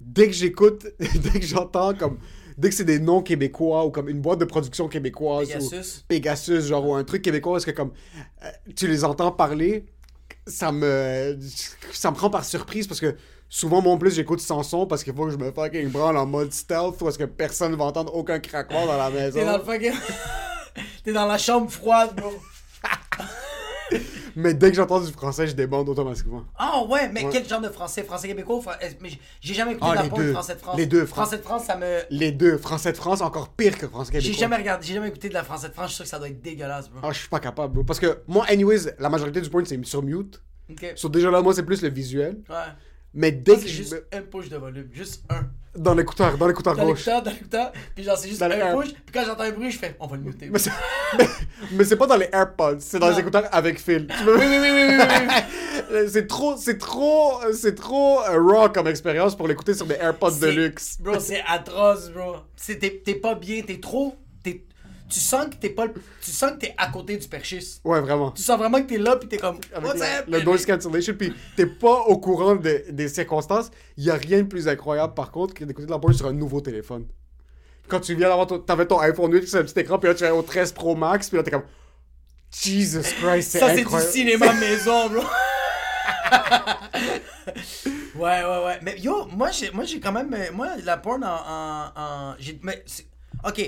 [0.00, 2.18] Dès que j'écoute, dès que j'entends comme...
[2.60, 6.00] Dès que c'est des noms québécois ou comme une boîte de production québécoise Pegasus.
[6.00, 7.92] ou Pegasus, genre, ou un truc québécois, parce que comme
[8.44, 9.86] euh, tu les entends parler,
[10.46, 11.38] ça me
[11.90, 13.16] ça me prend par surprise parce que
[13.48, 16.18] souvent, moi en plus, j'écoute sans son parce qu'il faut que je me fucking branle
[16.18, 19.38] en mode stealth parce que personne ne va entendre aucun craquement dans la maison.
[19.38, 19.94] T'es dans le fucking.
[21.04, 22.30] T'es dans la chambre froide, bro.
[24.36, 26.44] Mais dès que j'entends du français, je débande automatiquement.
[26.58, 27.30] Ah ouais, mais Ouais.
[27.32, 28.02] quel genre de français?
[28.02, 28.72] Français québécois fran-
[29.40, 30.76] J'ai jamais écouté Ah, de la français de France.
[30.76, 32.00] Les deux, Fran- Français de France, ça me.
[32.10, 34.32] Les deux, français de France, encore pire que français québécois.
[34.32, 36.10] J'ai jamais regardé, j'ai jamais écouté de la français de France, je suis sûr que
[36.10, 37.00] ça doit être dégueulasse, bro.
[37.02, 37.84] Ah, je suis pas capable, bro.
[37.84, 40.42] Parce que moi, anyways, la majorité du point, c'est sur mute.
[40.70, 40.92] Ok.
[40.96, 42.38] So, déjà là, moi, c'est plus le visuel.
[42.48, 42.56] Ouais.
[43.12, 45.46] Mais dès Moi, que juste me- un push de volume, juste un.
[45.76, 46.98] Dans l'écouteur, dans l'écouteur Dans gauche.
[47.06, 49.70] l'écouteur, dans l'écouteur, puis genre c'est juste Dans un push, puis quand j'entends un bruit,
[49.70, 50.48] je fais on va le muter.
[50.50, 50.70] Mais c'est,
[51.18, 51.24] mais,
[51.72, 53.14] mais c'est pas dans les AirPods, c'est dans Non.
[53.14, 54.06] les écouteurs avec fil.
[54.26, 54.96] Oui, oui, oui, oui,
[55.92, 59.94] oui, c'est trop, c'est trop, c'est trop euh, raw comme expérience pour l'écouter sur des
[59.94, 60.98] AirPods de luxe.
[61.00, 62.36] Bro, c'est atroce, bro.
[62.56, 64.14] T'es pas bien, t'es trop.
[65.12, 65.86] Tu sens que t'es pas.
[65.86, 67.80] le- Tu sens que t'es à côté du perchiste.
[67.84, 68.30] Ouais, vraiment.
[68.30, 69.56] Tu sens vraiment que t'es là, puis t'es comme.
[69.74, 69.94] Avec
[70.28, 70.44] le baby?
[70.44, 73.72] noise cancellation, puis t'es pas au courant de- des circonstances.
[73.96, 76.26] Il y a rien de plus incroyable, par contre, que d'écouter de la porn sur
[76.26, 77.06] un nouveau téléphone.
[77.90, 80.14] Quand tu viens d'avoir ton, t'avais ton iPhone 8 sur un petit écran, puis là
[80.14, 81.64] tu es au 13 Pro Max, puis là t'es comme
[82.52, 85.22] Jesus Christ, c'est Ça, c'est du cinéma maison, bro.
[88.16, 88.78] ouais, ouais, ouais.
[88.82, 90.32] Mais yo, moi, j'ai, moi, j'ai quand même.
[90.34, 91.28] euh, Moi, la porn en.
[91.28, 92.84] en, en- j'ai, mais
[93.44, 93.60] ok.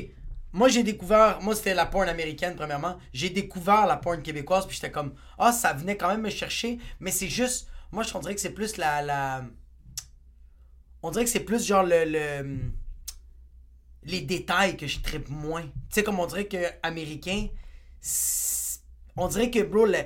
[0.52, 1.40] Moi, j'ai découvert.
[1.40, 2.98] Moi, c'était la porn américaine, premièrement.
[3.12, 5.14] J'ai découvert la porn québécoise, puis j'étais comme.
[5.38, 6.78] Ah, ça venait quand même me chercher.
[7.00, 7.68] Mais c'est juste.
[7.90, 9.00] Moi, je on dirait que c'est plus la.
[9.02, 9.42] la...
[11.02, 12.04] On dirait que c'est plus genre le.
[12.04, 12.58] le-
[14.04, 15.62] les détails que je tripe moins.
[15.62, 17.46] Tu sais, comme on dirait que américain,
[19.16, 19.98] on dirait que, bro, le-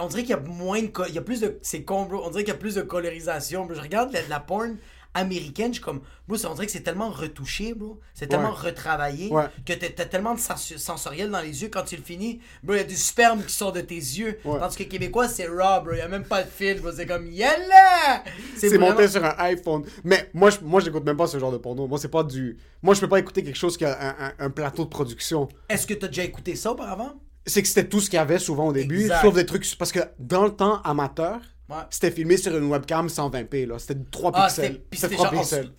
[0.00, 0.90] on dirait qu'il y a moins de.
[1.08, 1.58] Il y a plus de.
[1.62, 2.22] C'est con, bro.
[2.24, 3.74] On dirait qu'il y a plus de colorisation, bro.
[3.74, 4.76] Je regarde la, la porn
[5.14, 6.00] américaine, je suis comme.
[6.28, 7.98] Bro, ça- on dirait que c'est tellement retouché, bro.
[8.14, 8.68] C'est tellement Ouais.
[8.70, 9.46] retravaillé Ouais.
[9.66, 11.68] que t'as tellement de sens- sensoriel dans les yeux.
[11.68, 14.38] Quand tu le finis, bro, il y a du sperme qui sort de tes yeux.
[14.44, 14.58] Ouais.
[14.60, 15.92] Tandis que québécois, c'est raw, bro.
[15.92, 16.90] Il y a même pas de fil, bro.
[16.92, 18.22] C'est comme, yalla!
[18.56, 19.84] C'est vraiment- monté sur un iPhone.
[20.04, 21.86] Mais moi, je, moi, j'écoute même pas ce genre de porno.
[21.86, 22.58] Moi, c'est pas du.
[22.82, 25.48] Moi, je peux pas écouter quelque chose qui a un, un- un plateau de production.
[25.68, 27.12] Est-ce que t'as déjà écouté ça auparavant?
[27.46, 29.22] C'est que c'était tout ce qu'il y avait souvent au début, Exact.
[29.22, 29.66] sauf des trucs.
[29.78, 31.40] Parce que dans le temps amateur,
[31.70, 31.76] Ouais.
[31.90, 33.66] c'était filmé sur une webcam 120p.
[33.66, 33.78] là.
[33.78, 34.64] C'était 3 Ah, pixels.
[34.64, 35.70] c'était- puis C'était c'était 3 genre en- pixels.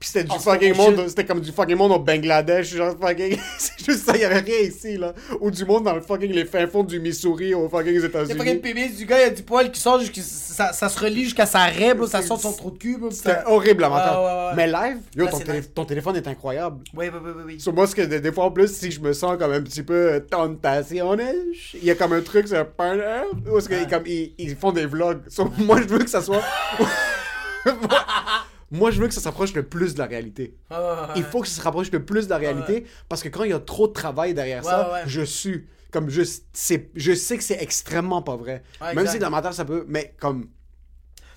[0.00, 3.36] Puis c'était du en fucking monde, c'était comme du fucking monde au Bangladesh, genre fucking,
[3.58, 5.12] c'est juste ça, il y avait rien ici, là.
[5.40, 8.40] Ou du monde dans le fucking, les fins fonds du Missouri, aux fucking C'est États-Unis.
[8.42, 10.98] quel pénis du gars, il y a du poil qui sort, jusqu'à- ça, ça se
[10.98, 12.96] relie jusqu'à sa bro, ça sort de son trou de cul.
[13.10, 13.84] C'était horrible.
[13.84, 14.52] Ouais, ouais, ouais.
[14.56, 15.70] Mais live, yo, Là, ton, c'est télé- nice.
[15.74, 16.78] ton téléphone est incroyable.
[16.96, 17.42] Oui, oui, oui, oui.
[17.48, 17.60] oui.
[17.60, 19.60] Sur moi, ce que des, des fois en plus, si je me sens comme un
[19.60, 21.36] petit peu tentationnel,
[21.74, 24.86] il y a comme un truc sur un partner, où est-ce qu'ils ils font des
[24.86, 25.20] vlogs.
[25.28, 26.42] Sur moi, je veux que ça soit.
[28.70, 30.56] moi, je veux que ça s'approche le plus de la réalité.
[30.70, 31.06] Ouais, ouais, ouais.
[31.16, 33.50] Il faut que ça se rapproche le plus de la réalité parce que quand il
[33.50, 35.66] y a trop de travail derrière ça, je suis.
[35.90, 38.62] Comme je, je sais que c'est extrêmement pas vrai.
[38.94, 39.84] Même si de l'amateur, ça peut.
[39.88, 40.48] Mais comme.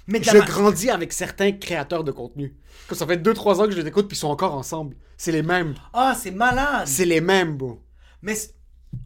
[0.06, 2.54] Mais Je ma- grandis avec certains créateurs de contenu.
[2.88, 4.96] Comme ça fait 2-3 ans que je les écoute puis ils sont encore ensemble.
[5.18, 5.74] C'est les mêmes.
[5.94, 6.86] Ah, c'est malade.
[6.88, 7.82] C'est les mêmes, bro.
[8.22, 8.36] Mais.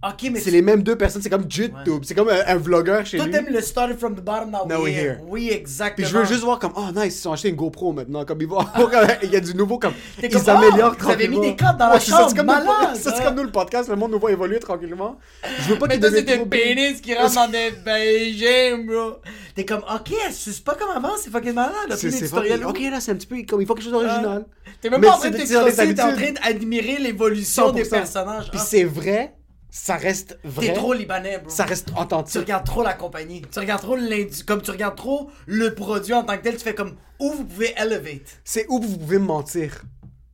[0.03, 0.39] C'est- Ok, mais.
[0.39, 1.21] C'est les mêmes deux personnes.
[1.21, 2.03] C'est comme YouTube.
[2.03, 3.33] C'est comme un, un vlogueur chez Toi, lui.
[3.33, 5.01] t'aimes le started from the bottom, now, Now we're here.
[5.13, 5.17] here.
[5.27, 5.95] Oui, exactement.
[6.07, 8.23] Puis je veux juste voir comme, oh nice, ils ont acheté une GoPro maintenant.
[8.25, 8.59] Comme ils vont
[9.23, 11.41] il y a du nouveau, comme, ils comme, améliorent oh, vous avez mis tranquillement.
[11.41, 13.25] des cadres dans la c'est ça, chambre, c'est comme nous- malade, Ça, c'est hein.
[13.25, 15.17] comme nous le podcast, le monde nous voit évoluer tranquillement.
[15.61, 16.61] Je veux pas Mais qu'ils toi, deviennent c'est trop big.
[16.61, 19.13] pénis qui rentrent dans des Beijing, bro.
[19.55, 21.73] T'es comme, ok, c'est pas comme avant, c'est fucking malade.
[21.95, 24.45] C'est fucking- Ok, là, c'est un petit peu comme, il faut quelque chose d'original.
[24.81, 27.89] T'es même Mais pas en train de t'es en train d'admirer l'évolution des 100%.
[27.89, 28.49] personnages.
[28.51, 29.33] Puis Ah, c'est vrai,
[29.69, 30.67] ça reste vrai.
[30.67, 31.49] T'es trop libanais, bro.
[31.49, 32.41] Ça reste Tu authentique.
[32.41, 33.41] regardes trop la compagnie.
[33.51, 34.43] Tu regardes trop l'indu...
[34.45, 37.45] Comme tu regardes trop le produit en tant que tel, tu fais comme où vous
[37.45, 38.39] pouvez elevate?
[38.43, 39.83] C'est où vous pouvez me mentir.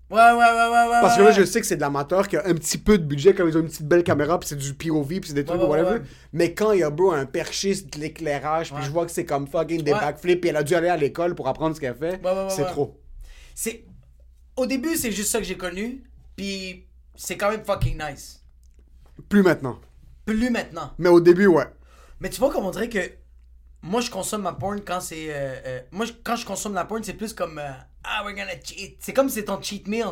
[0.09, 1.01] Ouais, ouais, ouais, ouais, ouais.
[1.01, 3.03] Parce que là, je sais que c'est de l'amateur qui a un petit peu de
[3.03, 5.43] budget, comme ils ont une petite belle caméra, puis c'est du POV, puis c'est des
[5.43, 5.99] trucs Ouais, ou ouais, whatever.
[6.01, 6.05] ouais.
[6.33, 9.25] Mais quand il y a, bro, un perchiste, de l'éclairage, puis je vois que c'est
[9.25, 11.95] comme fucking des backflips, puis elle a dû aller à l'école pour apprendre ce qu'elle
[11.95, 12.99] fait, c'est trop.
[13.55, 13.85] C'est.
[14.55, 16.03] Au début, c'est juste ça que j'ai connu.
[16.35, 18.42] Puis c'est quand même fucking nice.
[19.29, 19.79] Plus maintenant.
[20.25, 20.91] Plus maintenant.
[20.97, 21.67] Mais au début, ouais.
[22.19, 22.99] Mais tu vois, comme on dirait que
[23.81, 25.27] moi, je consomme ma porn quand c'est.
[25.29, 27.57] euh, euh, moi, je- quand je consomme la porn, c'est plus comme.
[27.59, 27.71] euh,
[28.03, 28.97] ah, we're gonna cheat.
[28.99, 30.05] C'est comme si c'est ton cheat meal.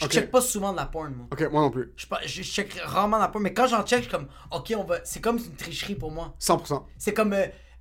[0.00, 0.10] Je Ok.
[0.12, 1.26] check pas souvent de la porn, moi.
[1.30, 1.92] Ok, moi non plus.
[1.96, 4.82] Je, je check rarement la porn, mais quand j'en check, je suis comme, ok, on
[4.84, 4.98] va.
[5.04, 6.34] C'est comme une tricherie pour moi.
[6.40, 6.84] 100%.
[6.98, 7.32] C'est comme.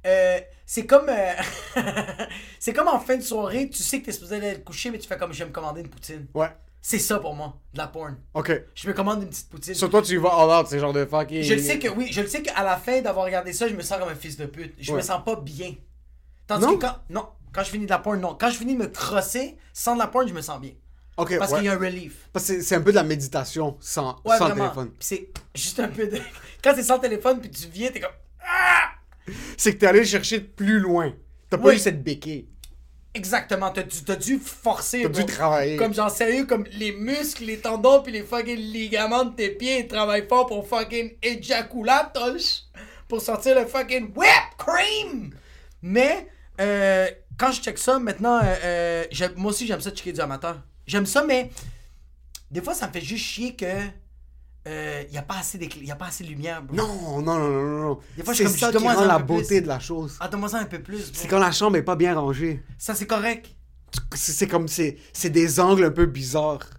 [0.06, 1.10] euh, c'est comme.
[1.10, 1.34] euh,
[2.60, 5.00] c'est comme en fin de soirée, tu sais que t'es supposé aller te coucher, mais
[5.00, 6.28] tu fais comme, je vais me commander une poutine.
[6.36, 6.50] Ouais.
[6.86, 8.18] C'est ça pour moi, de la porn.
[8.34, 8.52] Ok.
[8.76, 9.74] Je me commande une petite poutine.
[9.74, 11.42] Sur toi, tu vas all out, c'est genre de fucking.
[11.42, 13.74] Je le sais que oui, je le sais qu'à la fin d'avoir regardé ça, je
[13.74, 14.74] me sens comme un fils de pute.
[14.78, 14.98] Je Ouais.
[14.98, 15.76] me sens pas bien.
[16.46, 16.76] Tandis Non?
[16.78, 16.96] que quand.
[17.10, 18.36] Non, quand je finis de la porn, non.
[18.38, 20.72] Quand je finis de me crosser sans de la porn, je me sens bien.
[21.16, 21.60] Ok, Parce ouais.
[21.60, 22.28] qu'il y a un relief.
[22.34, 24.64] Parce que c'est- c'est un peu de la méditation sans, Ouais, sans vraiment.
[24.66, 24.90] téléphone.
[24.90, 26.18] Puis c'est juste un peu de.
[26.64, 28.12] Quand c'est sans téléphone, puis tu viens, t'es comme.
[29.56, 31.14] C'est que t'es allé le chercher de plus loin.
[31.50, 31.76] T'as pas Oui.
[31.76, 32.50] eu cette béquille.
[33.16, 35.04] Exactement, t'as dû, t'as dû forcer.
[35.04, 35.78] T'as dû travailler.
[35.78, 39.82] Comme genre sérieux, comme les muscles, les tendons, puis les fucking ligaments de tes pieds,
[39.82, 42.70] ils travaillent fort pour fucking éjaculatos.
[43.08, 45.36] Pour sortir le fucking whip cream.
[45.84, 46.28] Mais,
[46.60, 47.08] euh,
[47.38, 50.62] quand je check ça, maintenant, euh, euh, moi aussi j'aime ça checker du amateur.
[50.88, 51.52] J'aime ça, mais
[52.50, 53.66] des fois ça me fait juste chier que.
[54.66, 56.76] Il n'y a, pas assez y a pas assez de lumière, bro.
[56.76, 58.00] Non, non, non, non, non.
[58.34, 59.62] C'est ça qui rend un la beauté plus.
[59.62, 60.18] de la chose.
[60.18, 61.12] Ça un peu plus.
[61.14, 62.64] C'est quand la chambre est pas bien rangée.
[62.78, 63.54] Ça, c'est correct.
[64.16, 66.70] C'est comme, c'est c'est des angles un peu bizarres.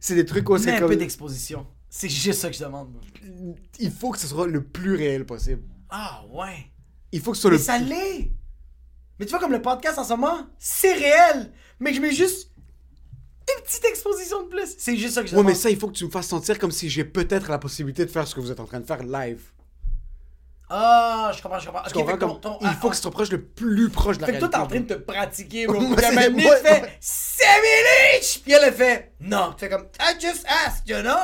[0.00, 0.88] C'est des trucs où Mais c'est un comme...
[0.88, 1.66] peu d'exposition.
[1.88, 3.56] C'est juste ça que je demande, bro.
[3.78, 5.62] Il faut que ce soit le plus réel possible.
[5.90, 6.70] Ah, ouais.
[7.12, 7.62] Il faut que ce soit Mais le...
[7.62, 8.32] ça l'est!
[9.18, 11.52] Mais tu vois, comme le podcast en ce moment, c'est réel!
[11.80, 12.51] Mais je mets juste
[13.48, 14.74] une petite exposition de plus.
[14.78, 16.58] C'est juste ça que je Ouais, mais ça, il faut que tu me fasses sentir
[16.58, 18.86] comme si j'ai peut-être la possibilité de faire ce que vous êtes en train de
[18.86, 19.40] faire live.
[20.74, 21.82] Ah, je comprends, je comprends.
[21.82, 22.40] Tu Ok, comprends fait que comme...
[22.40, 24.32] ton- ton- Il ah, faut que tu te rapproches le plus proche de la Fait
[24.34, 25.80] que toi, t'es en train de te pratiquer, bro.
[25.80, 26.98] Moi, La c'est- manip ouais, fait ouais.
[27.00, 28.42] Semilich!
[28.42, 29.52] Puis elle, elle fait non.
[29.52, 31.16] Tu fais comme I just asked, you know?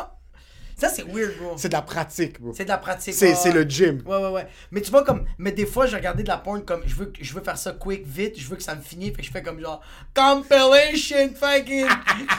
[0.79, 1.55] Ça, c'est weird, bro.
[1.57, 2.53] C'est de la pratique, bro.
[2.55, 3.13] C'est de la pratique.
[3.13, 4.01] C'est c'est le gym.
[4.07, 4.47] Ouais, ouais, ouais.
[4.71, 5.25] Mais tu vois, comme.
[5.37, 6.83] Mais des fois, j'ai regardé de la porn comme.
[6.87, 8.39] Je veux, je veux faire ça quick, vite.
[8.39, 9.11] Je veux que ça me finisse.
[9.11, 9.83] Fait que je fais comme genre.
[10.15, 11.89] Compilation fucking.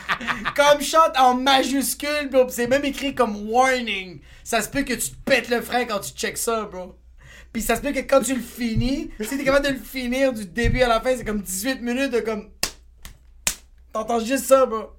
[0.55, 2.47] comme shot en majuscule, bro.
[2.47, 4.21] C'est même écrit comme warning.
[4.45, 6.95] Ça se peut que tu te pètes le frein quand tu check ça, bro.
[7.51, 10.31] Puis ça se peut que quand tu le finis, si t'es capable de le finir
[10.31, 12.51] du début à la fin, c'est comme 18 minutes de comme.
[13.91, 14.98] T'entends juste ça, bro.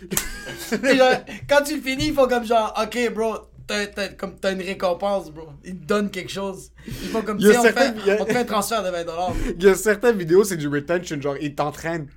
[0.96, 1.12] Genre,
[1.48, 4.62] quand tu le finis, ils font comme genre, ok, bro, t'as, t'as- comme t'as une
[4.62, 5.48] récompense, bro.
[5.64, 6.70] Ils te donnent quelque chose.
[6.86, 8.90] Ils font comme, sais, on, te certaines- fait- a- on te fait un transfert de
[8.90, 9.32] 20$.
[9.58, 12.08] Il y a certaines vidéos, c'est du retention, genre, ils t'entraînent.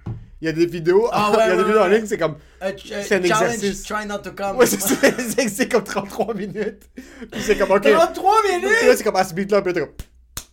[0.41, 2.17] Il y a des vidéos, Ah il y a des ouais, vidéos en ligne, c'est
[2.17, 2.35] comme.
[2.63, 2.71] Euh, euh,
[3.03, 3.83] C'est un challenge, exercice.
[3.83, 4.57] try not to come.
[4.57, 6.89] Ouais, c'est comme 33 minutes.
[7.31, 7.81] Puis c'est comme, ok.
[7.91, 8.97] 33 Puis là, minutes!
[8.97, 9.89] c'est comme à ce beat-là, puis t'es comme.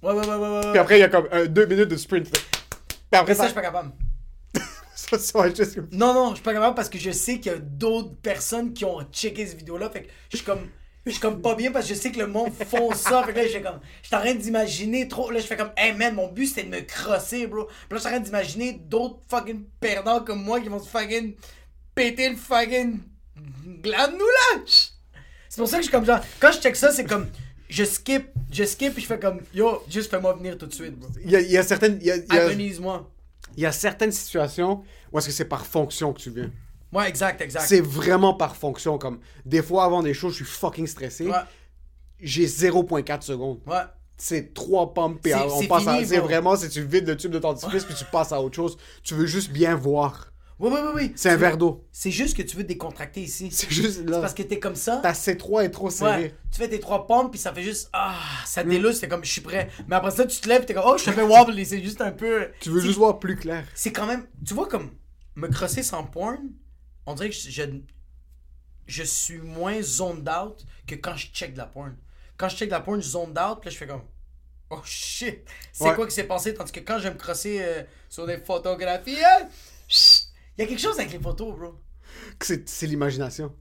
[0.03, 0.71] Ouais, ouais, ouais, ouais, ouais.
[0.73, 2.31] Puis après, il y a comme 2 minutes de sprint.
[2.31, 2.41] Puis
[3.21, 3.91] après, ça, ça, je suis pas capable.
[5.11, 7.39] Ça, ça va juste comme- Non, non, je suis pas capable parce que je sais
[7.39, 9.91] qu'il y a d'autres personnes qui ont checké cette vidéo-là.
[9.91, 10.61] Fait que je suis comme.
[11.07, 13.23] Je suis comme pas bien parce que je sais que le monde font ça.
[13.25, 13.81] Fait que là, je comme.
[14.03, 15.31] Je suis en train d'imaginer trop.
[15.31, 15.71] Là, je fais comme.
[15.77, 17.65] Hey man, mon but c'était de me crosser, bro.
[17.65, 20.89] Puis là, je suis en train d'imaginer d'autres fucking perdants comme moi qui vont se
[20.89, 21.35] fucking
[21.95, 22.99] péter le fucking
[23.83, 24.91] glande noulage.
[25.49, 26.21] C'est pour ça que je suis comme genre.
[26.41, 27.29] Quand je check ça, c'est comme.
[27.71, 29.41] Je skip, je skip et je fais comme.
[29.55, 31.09] Yo, juste fais-moi venir tout de suite, bro.
[31.25, 31.99] Il y a, il y a certaines.
[32.03, 33.11] Il y a, il y a- Agonise-moi.
[33.59, 36.49] Il y a certaines situations où est-ce que c'est par fonction que tu viens.
[36.93, 37.65] Ouais, exact, exact.
[37.67, 38.99] C'est vraiment par fonction.
[38.99, 41.27] Comme des fois avant des shows, je suis fucking stressé.
[41.27, 41.35] Ouais,
[42.21, 43.59] J'ai 0.4 secondes.
[43.67, 43.83] ouais.
[44.17, 46.05] C'est trois pompes et on passe à.
[46.05, 48.77] C'est vraiment, c'est tu vides le tube de dentifrice puis tu passes à autre chose.
[49.05, 50.33] Tu veux juste bien voir.
[50.61, 51.13] Oui, oui, oui, oui.
[51.15, 51.87] C'est un verre d'eau.
[51.93, 53.49] C'est juste que tu veux te décontracter ici.
[53.53, 54.21] C'est juste C'est là.
[54.21, 54.97] parce que t'es comme ça.
[54.97, 56.23] Ta C3 est trop serrée.
[56.23, 58.69] Ouais, tu fais tes trois pompes puis ça fait juste ah, ça Mm.
[58.71, 59.69] délousse, c'est comme je suis prêt.
[59.87, 62.01] Mais après ça tu te lèves, t'es comme oh, je te fais wobbly, c'est juste
[62.01, 63.65] un peu Tu veux C'est- juste voir plus clair.
[63.75, 64.91] C'est quand même tu vois comme
[65.37, 66.39] me crosser sans porn,
[67.07, 67.63] on dirait que je, je
[68.87, 71.95] je suis moins zoned out que quand je check de la porn.
[72.37, 74.03] Quand je check de la porn, je zoned out, puis là je fais comme
[74.71, 75.95] oh shit, c'est Ouais.
[75.95, 76.53] quoi qui s'est passé?
[76.55, 79.49] Tandis que quand je vais me crosser euh, sur des photographies, hein,
[79.89, 80.28] chut,
[80.59, 81.81] il y a quelque chose avec les photos, bro.
[82.41, 83.55] C'est l'imagination.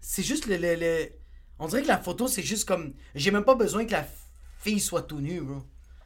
[0.00, 1.08] C'est juste le, le, le-
[1.58, 2.94] On dirait que la photo, c'est juste comme.
[3.14, 4.06] J'ai même pas besoin que la
[4.58, 5.58] fille soit tout nue, bro.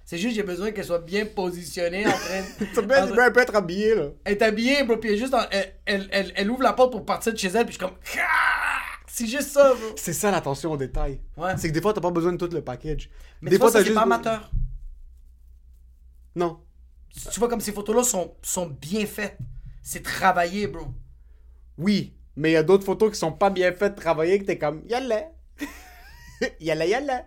[0.05, 2.43] C'est juste j'ai besoin qu'elle soit bien positionnée en train.
[2.74, 4.09] Ça peut être, elle peut être habillée, là.
[4.24, 5.35] Elle est habillée, bro, puis elle juste.
[5.35, 7.79] en- Elle, elle, elle- elle ouvre la porte pour partir de chez elle, puis je
[7.79, 7.97] suis comme.
[9.09, 9.95] C'est juste ça, bro.
[9.97, 11.20] C'est ça l'attention au détail.
[11.37, 11.57] Ouais.
[11.57, 13.11] C'est que des fois, t'as pas besoin de tout le package.
[13.41, 14.51] Mais des tu vois, ça, t'as c'est pas amateur.
[16.35, 16.61] Non.
[17.33, 19.39] Tu vois comme ces photos-là sont, sont bien faites.
[19.89, 20.89] C'est travaillé, bro.
[21.78, 24.59] Oui, mais il y a d'autres photos qui sont pas bien faites travailler que t'es
[24.59, 24.99] comme, y'a
[26.61, 27.24] Yalla yalla.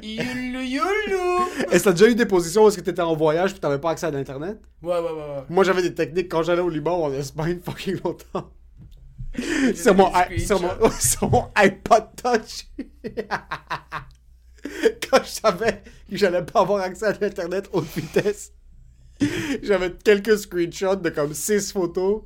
[0.00, 1.48] Youlou youlou.
[1.72, 3.80] Est-ce que t'as déjà eu des positions où est-ce que t'étais en voyage puis t'avais
[3.80, 4.60] pas accès à l'internet?
[4.80, 5.44] Ouais, ouais, ouais, ouais.
[5.48, 8.52] Moi, j'avais des techniques quand j'allais au Liban ou en Espagne fucking longtemps.
[9.74, 12.68] sur, mon, sur, mon, sur mon iPod Touch.
[15.10, 18.52] quand je savais que j'allais pas avoir accès à l'internet haute vitesse,
[19.62, 22.22] j'avais quelques screenshots de comme 6 photos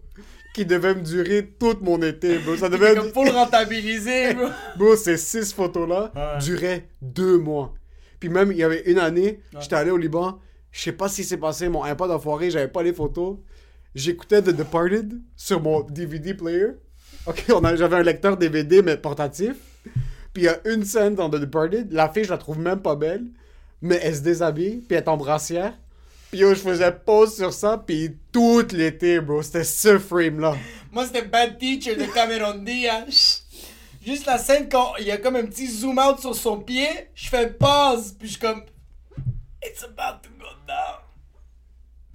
[0.54, 2.56] qui devaient me durer toute mon été, bro.
[2.56, 4.46] Ça devait Comme pour le rentabiliser, bro.
[4.76, 6.38] Bro, ces six photos-là Ouais.
[6.40, 7.74] duraient deux mois.
[8.20, 10.38] Puis même, il y avait une année, j'étais allé au Liban.
[10.70, 13.36] Je sais pas ce qui s'est passé, mon iPod a foiré, j'avais pas les photos.
[13.94, 16.68] J'écoutais The Departed sur mon DVD player.
[17.26, 17.44] Ok,
[17.76, 19.54] j'avais un lecteur DVD, mais portatif.
[20.32, 22.80] Puis il y a une scène dans The Departed, la fille, je la trouve même
[22.80, 23.24] pas belle,
[23.82, 25.74] mais elle se déshabille, puis elle est en brassière.
[26.34, 30.56] Puis yo, je faisais pause sur ça, puis tout l'été, bro, c'était ce frame-là.
[30.90, 33.44] Moi, c'était Bad Teacher de Cameron Diaz.
[34.04, 36.88] Juste la scène quand il y a comme un petit zoom out sur son pied,
[37.14, 38.64] je fais pause, puis je suis comme.
[39.64, 40.96] It's about to go down.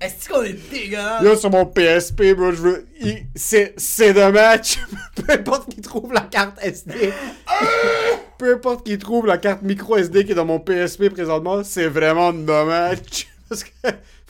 [0.02, 1.24] Est-ce qu'on est dégueulasse?
[1.24, 2.88] Là, sur mon PSP, bro, je veux.
[3.00, 4.80] il- C'est, c'est de match.
[5.16, 7.14] Peu importe qui trouve la carte SD.
[8.38, 11.88] Peu importe qui trouve la carte micro SD qui est dans mon PSP présentement, c'est
[11.88, 13.29] vraiment de match.
[13.50, 13.70] Parce que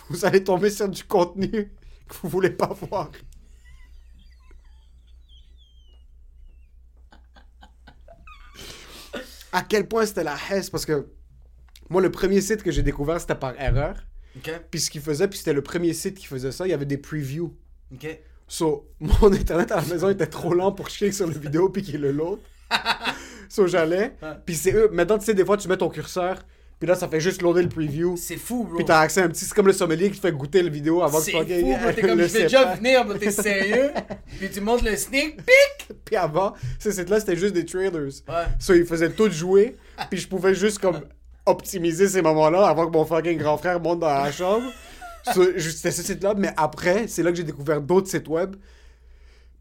[0.10, 1.72] vous allez tomber sur du contenu
[2.08, 3.12] que vous voulez pas voir.
[9.52, 11.08] À quel point c'était la hesse, parce que
[11.90, 13.96] moi, le premier site que j'ai découvert, c'était par erreur.
[14.38, 16.74] Ok, Puis ce qu'il faisait, puis c'était le premier site qui faisait ça, il y
[16.74, 17.56] avait des previews.
[17.94, 18.20] ok.
[18.48, 21.84] So, mon internet à la maison était trop lent pour cliquer sur la vidéo puis
[21.84, 22.40] qu'il le load.
[23.50, 24.16] so, j'allais.
[24.46, 24.90] Puis c'est eux.
[24.92, 26.40] Maintenant, tu sais, des fois, tu mets ton curseur.
[26.80, 28.16] Puis là, ça fait juste loader le preview.
[28.16, 28.78] C'est fou, bro.
[28.78, 29.44] Puis t'as accès à un petit.
[29.44, 31.76] C'est comme le sommelier qui te fait goûter la vidéo avant que C'est tu fou,
[31.78, 31.92] bro.
[31.94, 33.18] T'es comme, le je vais déjà venir, bro.
[33.18, 33.92] T'es sérieux?
[34.40, 35.98] Puis tu montes le sneak peek?
[36.06, 37.92] Puis avant, sites-là, c'était juste des trailers.
[37.94, 38.46] Ouais.
[38.60, 39.76] So, ils faisaient tout jouer.
[40.10, 41.02] Puis je pouvais juste comme
[41.46, 44.72] optimiser ces moments-là avant que mon fucking grand frère monte dans la chambre.
[45.34, 46.34] So, c'était ce site-là.
[46.38, 48.56] Mais après, c'est là que j'ai découvert d'autres sites web.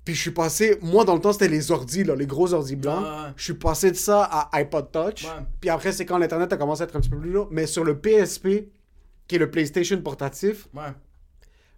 [0.09, 2.77] Puis je suis passé, moi dans le temps c'était les ordis, là, les gros ordis
[2.77, 3.05] blancs.
[3.05, 3.31] Ouais.
[3.37, 5.25] Je suis passé de ça à iPod Touch.
[5.25, 5.31] Ouais.
[5.61, 7.49] Puis après c'est quand l'internet a commencé à être un petit peu plus lourd.
[7.51, 8.71] Mais sur le PSP,
[9.27, 10.95] qui est le PlayStation portatif, Ouais.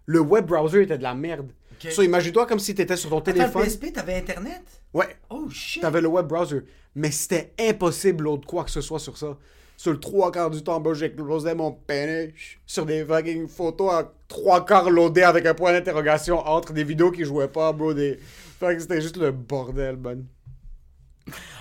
[0.05, 1.51] le web browser était de la merde.
[1.89, 3.63] So imagine-toi comme si t'étais sur ton Attends, téléphone.
[3.63, 4.61] le PSP, t'avais internet?
[4.93, 5.81] Ouais, Oh shit.
[5.81, 6.61] t'avais le web browser.
[6.95, 9.37] Mais c'était impossible l'autre quoi que ce soit sur ça.
[9.81, 12.31] Sur le trois quarts du temps, bro, j'éclosais mon pénis
[12.67, 17.09] sur des fucking photos à trois quarts loadées avec un point d'interrogation entre des vidéos
[17.09, 17.91] qui jouaient pas, bro.
[17.91, 18.17] Des...
[18.59, 20.27] Fait que c'était juste le bordel, man.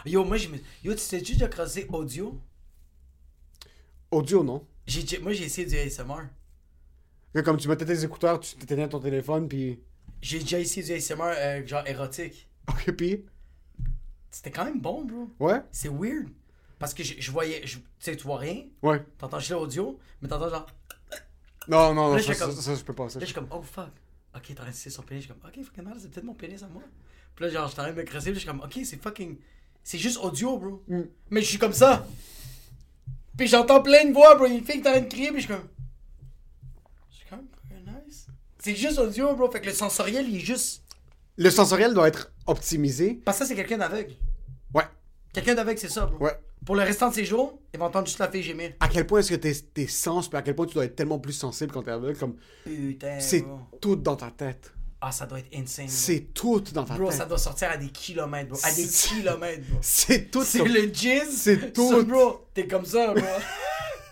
[0.05, 0.59] Yo, moi, je me...
[0.85, 2.39] Yo, tu sais juste creuser audio?
[4.11, 4.67] Audio, non?
[4.87, 5.19] J'ai...
[5.21, 6.29] Moi, j'ai essayé du ASMR.
[7.43, 9.81] Comme tu mettais tes écouteurs, tu t'éteignais ton téléphone, puis...
[10.21, 12.51] J'ai déjà essayé du ASMR, euh, genre érotique.
[12.69, 13.25] Ok, puis...
[14.31, 15.31] C'était quand même bon, bro.
[15.41, 15.63] Ouais?
[15.73, 16.29] C'est weird.
[16.81, 17.65] Parce que je, je voyais...
[17.65, 18.65] je- Tu sais, tu vois rien.
[18.83, 19.05] Ouais.
[19.19, 20.67] T'entends juste l'audio, mais t'entends genre...
[21.69, 23.09] Non, non, non, ça, ça, ça, je peux pas.
[23.09, 23.91] Ça, Là, je suis comme, oh fuck.
[24.35, 25.23] Ok, t'as sucer son pénis.
[25.25, 26.83] Je suis comme, ok, fucking merde, c'est peut-être mon pénis à moi.
[27.37, 28.31] Puis là, genre, je t'arrête de me crasser.
[28.33, 29.37] Puis je suis comme, ok, c'est fucking.
[29.85, 30.83] C'est juste audio, bro.
[30.89, 31.03] Mm.
[31.31, 32.07] Mais je suis comme ça.
[33.37, 34.47] Puis j'entends plein de voix, bro.
[34.47, 35.31] Une fille qui t'arrête de crier.
[35.33, 35.69] Puis je suis comme.
[37.11, 38.27] C'est quand même fucking nice.
[38.59, 39.51] C'est juste audio, bro.
[39.51, 40.83] Fait que le sensoriel, il est juste.
[41.37, 43.21] Le sensoriel doit être optimisé.
[43.25, 44.15] Parce que ça, c'est quelqu'un d'aveugle.
[44.75, 44.85] Ouais.
[45.33, 46.25] Quelqu'un d'aveugle, c'est ça, bro.
[46.25, 46.39] Ouais.
[46.67, 48.73] Pour le restant de ses jours, il va entendre juste la fille gémir.
[48.81, 50.95] À quel point est-ce que tes, tes sens, puis à quel point tu dois être
[50.97, 52.37] tellement plus sensible quand t'es aveugle, comme...
[52.65, 53.19] Putain.
[53.19, 53.59] C'est bro.
[53.81, 54.73] tout dans ta tête.
[55.01, 55.87] Ah, ça doit être insane.
[55.87, 55.95] bro.
[55.97, 57.17] C'est tout dans ta Bro, tête.
[57.17, 58.59] ça doit sortir à des kilomètres, bro.
[58.63, 59.79] À des C'est- kilomètres, bro.
[59.83, 60.43] C'est tout.
[60.45, 61.31] C'est le jizz.
[61.37, 62.05] C'est tout.
[62.05, 62.49] Bro.
[62.53, 63.25] T'es comme ça, bro.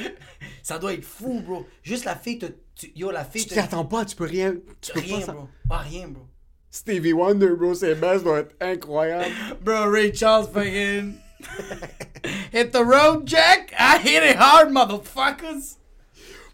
[0.64, 1.66] ça doit être fou, bro.
[1.82, 2.46] Juste la fille te.
[2.76, 3.54] tu- Yo, la fille Tu te.
[3.56, 4.54] t'y attends pas, tu peux rien.
[4.82, 5.32] Tu peux Rien, pas ça.
[5.34, 5.48] bro.
[5.68, 6.24] Pas rien, bro.
[6.70, 9.26] Stevie Wonder, bro, ses bases doivent être incroyables.
[9.64, 11.16] Bro, Ray Charles fucking.
[12.54, 13.74] Hit the road, Jack?
[13.78, 15.78] I hit it hard, motherfuckers.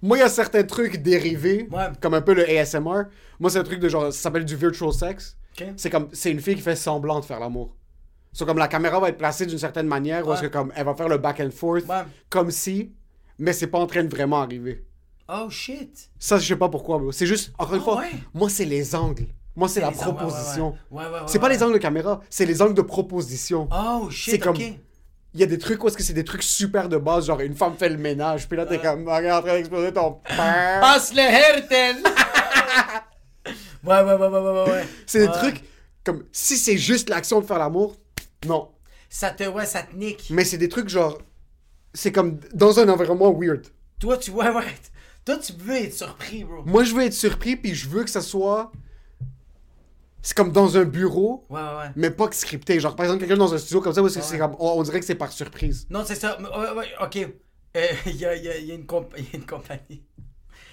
[0.01, 1.87] Moi, il y a certains trucs dérivés, Ouais.
[2.01, 3.03] comme un peu le ASMR.
[3.39, 5.35] Moi, c'est un truc de genre, ça s'appelle du virtual sex.
[5.77, 7.75] C'est comme, c'est une fille qui fait semblant de faire l'amour.
[8.33, 10.93] C'est comme la caméra va être placée d'une certaine manière, est-ce que comme, elle va
[10.93, 12.03] faire le back and forth, Ouais.
[12.29, 12.91] comme si,
[13.39, 14.83] mais c'est pas en train de vraiment arriver.
[15.29, 16.09] Oh shit.
[16.19, 17.11] Ça, je sais pas pourquoi, bro.
[17.13, 19.27] C'est juste, encore une Ah fois, moi, c'est les angles.
[19.55, 20.75] Moi, c'est la les proposition.
[20.91, 21.03] ouais.
[21.05, 23.69] Ouais, c'est pas les angles de caméra, c'est les angles de proposition.
[23.71, 24.63] Oh shit, C'est comme- ok.
[25.33, 27.41] Il y a des trucs où est-ce que c'est des trucs super de base, genre
[27.41, 30.19] une femme fait le ménage, puis là t'es comme, regarde, en train d'exploser ton.
[30.27, 31.97] Passe le Hertel.
[33.83, 34.85] ouais, ouais, ouais, ouais, ouais, ouais.
[35.05, 35.63] C'est des trucs
[36.03, 37.95] comme, si c'est juste l'action de faire l'amour,
[38.47, 38.69] non.
[39.09, 40.27] Ça te, ouais, ça te nique.
[40.29, 41.17] Mais c'est des trucs genre,
[41.93, 43.65] c'est comme dans un environnement weird.
[43.99, 44.63] Toi, tu, ouais, ouais.
[45.25, 46.63] Toi, tu veux être surpris, bro.
[46.65, 48.71] Moi, je veux être surpris, puis je veux que ça soit.
[50.25, 51.91] C'est comme dans un bureau, Ouais, ouais, ouais.
[51.95, 52.79] mais pas que scripté.
[52.79, 54.39] Genre, par exemple, quelqu'un dans un studio comme ça, où c'est c'est Ouais.
[54.39, 55.85] comme, on, on dirait que c'est par surprise.
[55.91, 56.39] Non, c'est ça.
[56.41, 57.17] Ouais, ouais, ok.
[57.77, 60.03] Euh, Il y, a, y a- y a une comp- il y a une compagnie.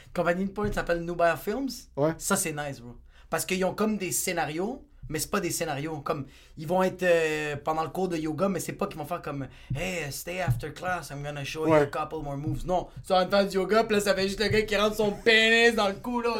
[0.06, 1.68] Une compagnie de porn s'appelle Nubia Films.
[1.96, 2.14] Ouais.
[2.18, 2.94] Ça, c'est nice, bro.
[3.28, 5.98] Parce qu'ils ont comme des scénarios, mais c'est pas des scénarios.
[6.00, 6.26] Comme,
[6.56, 9.20] ils vont être euh, pendant le cours de yoga, mais c'est pas qu'ils vont faire
[9.22, 12.66] comme Hey, stay after class, I'm gonna show you a couple more moves.
[12.66, 14.96] Non, c'est en temps du yoga, puis là, ça fait juste le gars qui rentre
[14.96, 16.34] son pénis dans le cou, là.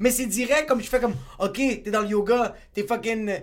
[0.00, 3.28] mais c'est direct, comme je fais comme Ok, t'es dans le yoga, t'es fucking.
[3.28, 3.38] euh,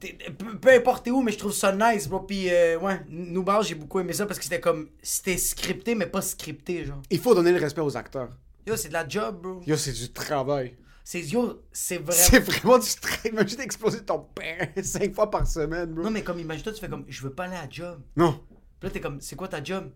[0.00, 0.16] t'es-
[0.60, 2.20] Peu, importe où, mais je trouve ça nice, bro.
[2.20, 4.88] Puis, euh, ouais, Nubar, j'ai beaucoup aimé ça parce que c'était comme.
[5.02, 7.00] C'était scripté, mais pas scripté, genre.
[7.10, 8.30] Il faut donner le respect aux acteurs.
[8.66, 9.60] Yo, c'est de la job, bro.
[9.66, 10.76] Yo, c'est du travail.
[11.04, 12.12] C'est yo, c'est vraiment.
[12.12, 13.32] C'est vraiment du travail.
[13.32, 16.04] Imagine exploser ton père cinq fois par semaine, bro.
[16.04, 18.00] Non, mais comme, imagine-toi, tu fais comme, je veux pas aller à la job.
[18.16, 18.40] Non.
[18.78, 19.90] Puis là, t'es comme, c'est quoi ta job?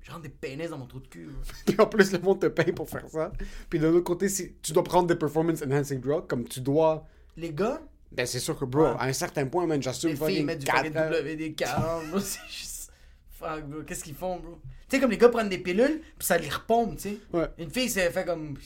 [0.00, 1.28] Je rentre des pénis dans mon trou de cul.
[1.66, 3.32] Puis en plus, le monde te paye pour faire ça.
[3.68, 7.06] Puis de l'autre côté, si tu dois prendre des performance enhancing drugs, comme tu dois.
[7.36, 7.80] Les gars,
[8.12, 8.94] Ben, c'est sûr que, bro, Ouais.
[8.98, 11.12] à un certain point, man, j'assume les filles les mettent du quatre fucking heures.
[11.12, 12.20] WD-40, bro.
[12.20, 12.90] C'est juste.
[13.30, 13.82] Fuck, bro.
[13.82, 14.58] Qu'est-ce qu'ils font, bro?
[14.88, 17.18] Tu sais, comme les gars prennent des pilules, puis ça les repompe, tu sais.
[17.32, 17.46] Ouais.
[17.58, 18.56] Une fille, c'est fait comme.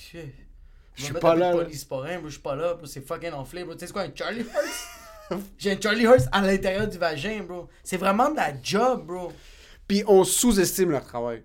[0.95, 1.65] Je suis pas là, là.
[1.65, 2.27] Polysporin, bro.
[2.29, 2.77] Je suis pas là.
[2.85, 3.75] C'est fucking enflé, bro.
[3.75, 5.41] Tu sais, c'est quoi, un Charlie Horse?
[5.59, 7.69] J'ai un Charlie Horse à l'intérieur du vagin, bro.
[7.83, 9.33] C'est vraiment de la job, bro.
[9.89, 11.43] Puis on sous-estime leur travail.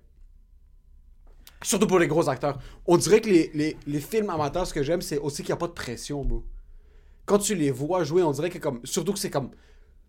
[1.64, 2.60] Surtout pour les gros acteurs.
[2.86, 5.54] On dirait que les, les, les films amateurs, ce que j'aime, c'est aussi qu'il n'y
[5.54, 6.44] a pas de pression, bro.
[7.26, 8.80] Quand tu les vois jouer, on dirait que comme.
[8.84, 9.52] Surtout que c'est comme.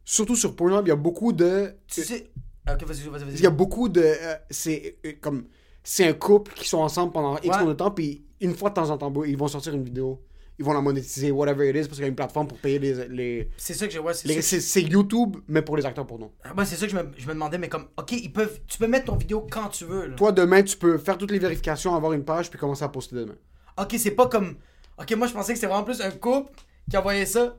[0.04, 1.74] Surtout sur Pornhub, il y a beaucoup de.
[1.88, 2.30] Tu sais.
[2.70, 3.34] Ok, vas-y, vas-y, vas-y.
[3.34, 4.02] Il y a beaucoup de.
[4.04, 5.46] euh, c'est euh, comme.
[5.82, 7.74] C'est un couple qui sont ensemble pendant X Ouais.
[7.74, 10.22] temps, puis une fois de temps en temps, ils vont sortir une vidéo.
[10.60, 12.80] Ils vont la monétiser, whatever it is, parce qu'il y a une plateforme pour payer
[12.80, 13.08] les.
[13.08, 14.12] les, C'est ça que je vois.
[14.12, 16.32] C'est YouTube, mais pour les acteurs porno.
[16.42, 18.60] Ah, ouais, c'est ça que je me, je me demandais, mais comme, ok, ils peuvent,
[18.66, 20.08] tu peux mettre ton vidéo quand tu veux.
[20.08, 20.16] Là.
[20.16, 23.14] Toi, demain, tu peux faire toutes les vérifications, avoir une page, puis commencer à poster
[23.14, 23.36] demain.
[23.80, 24.56] Ok, c'est pas comme.
[25.00, 26.50] Ok, moi je pensais que c'était vraiment plus un couple
[26.90, 27.56] qui envoyait ça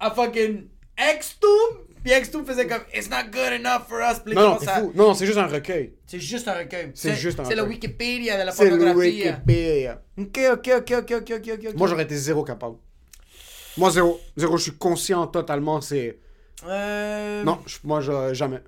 [0.00, 0.66] à fucking
[0.98, 1.83] Xtube.
[2.04, 4.18] Puis Xtube faisait comme It's not good enough for us.
[4.24, 4.92] Puis Non, non, à- fou.
[4.94, 5.94] Non, non, c'est juste un recueil.
[6.06, 6.92] C'est juste un recueil.
[6.94, 7.76] C'est juste un C'est le recueil.
[7.76, 9.22] Wikipédia de la C'est le pornographie.
[9.24, 10.02] Wikipédia.
[10.18, 11.74] Ok, ok, ok, ok, ok, ok, ok.
[11.76, 12.76] Moi, j'aurais été zéro capable.
[13.78, 14.20] Moi, zéro.
[14.36, 16.18] Zéro, je suis conscient totalement, c'est...
[16.66, 18.60] Euh, Non, je- moi, je, jamais.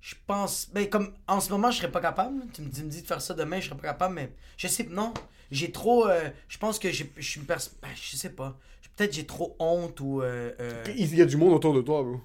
[0.00, 0.68] Je pense.
[0.72, 2.34] Ben, comme en ce moment, je serais pas capable.
[2.52, 4.66] Tu me dis, me dis de faire ça demain, je serais pas capable, mais je
[4.68, 5.14] sais, non.
[5.50, 6.06] J'ai trop.
[6.08, 7.74] euh, je pense que je suis une personne.
[7.80, 8.58] Ben, je sais pas.
[8.96, 10.22] Peut-être j'ai trop honte ou.
[10.22, 12.20] euh, euh, Il y a du monde autour de toi, bro.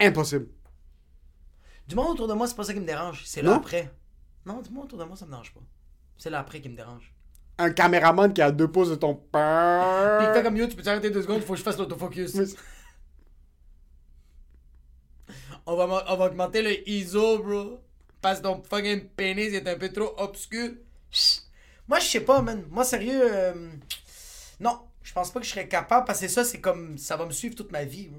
[0.00, 0.48] Impossible.
[1.86, 3.22] Du monde autour de moi, c'est pas ça qui me dérange.
[3.26, 3.50] C'est Non?
[3.52, 3.92] là après.
[4.46, 5.60] Non, du monde autour de moi, ça me dérange pas.
[6.16, 7.12] C'est là après qui me dérange.
[7.58, 10.42] Un caméraman qui a deux pouces de ton Puis il fait père.
[10.44, 12.34] comme yo, tu peux t'arrêter deux secondes, il faut que je fasse l'autofocus.
[12.34, 12.44] Mais-
[15.66, 17.80] On va, on va augmenter le ISO, bro.
[18.20, 20.70] Parce que ton fucking pénis est un peu trop obscur.
[21.10, 21.42] Chut.
[21.88, 22.64] Moi, je sais pas, man.
[22.70, 23.70] Moi, sérieux, euh,
[24.58, 24.80] non.
[25.02, 26.98] Je pense pas que je serais capable parce que ça, c'est comme.
[26.98, 28.10] Ça va me suivre toute ma vie.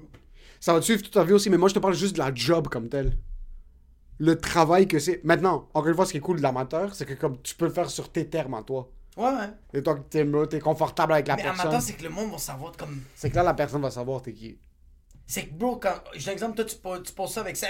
[0.60, 2.18] Ça va te suivre toute ta vie aussi, mais moi, je te parle juste de
[2.18, 3.18] la job comme tel.
[4.18, 5.22] Le travail que c'est.
[5.24, 7.66] Maintenant, encore une fois, ce qui est cool de l'amateur, c'est que comme tu peux
[7.66, 8.90] le faire sur tes termes à toi.
[9.16, 9.50] Ouais, ouais.
[9.74, 11.70] Et toi, t'es, t'es confortable avec la Mais personne.
[11.70, 13.02] temps, c'est que le monde va savoir comme.
[13.14, 14.58] C'est que là, la personne va savoir t'es qui.
[15.26, 15.94] C'est que, bro, quand.
[16.14, 17.66] J'ai un exemple, toi, tu, tu poses ça avec ça.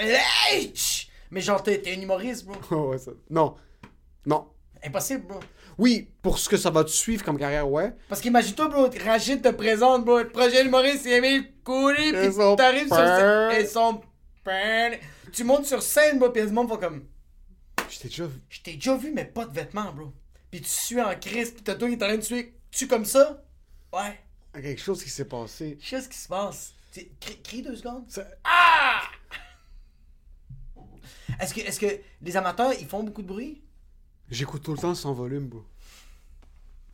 [1.31, 2.89] Mais genre, t'es t'es un humoriste, bro.
[2.91, 3.13] ouais, ça.
[3.31, 3.57] Non.
[4.27, 4.49] Non.
[4.85, 5.41] Impossible, bro.
[5.83, 7.93] Oui, pour ce que ça va te suivre comme carrière, ouais.
[8.09, 12.37] Parce qu'imagine-toi, bro, Rachid te présente, bro, le projet humoriste, c'est Emile Coury, Et pis
[12.57, 14.01] t'arrives sur scène, et son.
[15.33, 17.05] Tu montes sur scène, bro, pis le monde va comme,
[17.91, 18.39] Je t'ai déjà vu.
[18.49, 20.13] je t'ai déjà vu, mais pas de vêtements, bro.
[20.53, 22.87] Pis tu suis en crise, pis t'as toi qui est en train de suer, tu
[22.87, 23.43] comme ça?
[23.93, 24.21] Ouais.
[24.55, 25.79] Il y a quelque chose qui s'est passé.
[25.81, 26.75] Je sais ce qui se passe?
[26.93, 28.05] Crie, crie deux secondes.
[28.09, 28.25] Ça-
[31.41, 33.63] Est-ce que, est-ce que les amateurs, ils font beaucoup de bruit?
[34.31, 35.65] J'écoute tout le temps sans volume, bro.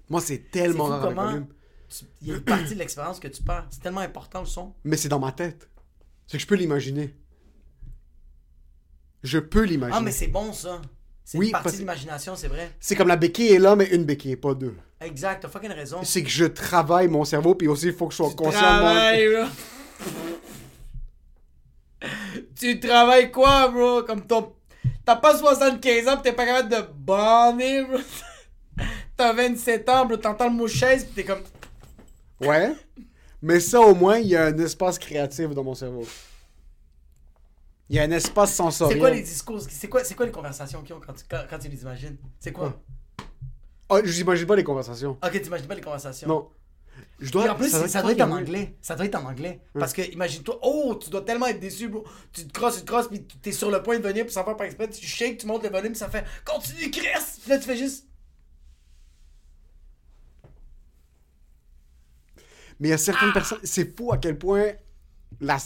[0.09, 1.47] Moi, c'est tellement rare volume.
[1.89, 3.67] tu- il y a une partie de l'expérience que tu perds.
[3.71, 4.75] C'est tellement important, le son.
[4.85, 5.69] Mais c'est dans ma tête.
[6.27, 7.15] C'est que je peux l'imaginer.
[9.23, 9.97] Je peux l'imaginer.
[9.99, 10.81] Ah, mais c'est bon, ça.
[11.25, 12.71] C'est Oui, une partie parce- de l'imagination, c'est vrai.
[12.81, 14.75] C'est comme la béquille est là, mais une béquille, pas deux.
[15.01, 16.01] Exact, t'as fucking raison.
[16.05, 18.61] C'est que je travaille mon cerveau, puis aussi, il faut que je sois Tu conscient
[18.61, 19.49] travailles, de bro.
[22.59, 24.03] tu travailles quoi, bro?
[24.05, 24.53] Comme ton...
[25.05, 27.99] T'as pas 75 ans pis t'es pas capable de banner, bro.
[29.19, 30.16] T'as 27 ans, bro.
[30.16, 31.43] T'entends le mot chaise pis t'es comme...
[32.41, 32.73] Ouais.
[33.43, 36.07] Mais ça, au moins, il y a un espace créatif dans mon cerveau.
[37.91, 38.97] Il y a un espace sensoriel.
[38.97, 39.61] C'est quoi les discours?
[39.69, 42.16] C'est quoi, quoi les conversations qu'ils ont quand tu, quand, quand tu les imagines?
[42.39, 42.81] C'est quoi?
[43.89, 45.19] Ah, je n'imagine pas les conversations.
[45.25, 46.29] Ok, t'imagines pas les conversations.
[46.29, 46.51] Non.
[47.19, 47.51] Je Et dois...
[47.51, 48.77] en plus, ça, doit être en anglais.
[48.83, 49.61] Ça doit être en anglais.
[49.77, 52.05] Parce que, imagine-toi, oh, tu dois tellement être déçu, bro.
[52.33, 54.45] Tu te crosses, tu te crosses, puis t'es sur le point de venir, puis sans
[54.45, 57.07] faire par exprès, tu shakes, tu montes le volume, ça fait continue, Chris!
[57.41, 58.08] Puis là, tu fais juste.
[62.81, 63.59] Mais il y a certaines personnes.
[63.64, 64.72] C'est fou à quel point.
[65.41, 65.59] La...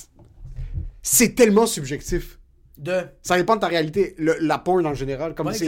[1.03, 2.39] C'est tellement subjectif.
[2.79, 3.03] De.
[3.23, 4.15] Ça dépend de ta réalité.
[4.19, 5.67] Le- la porn en général, comme Ouais, c'est.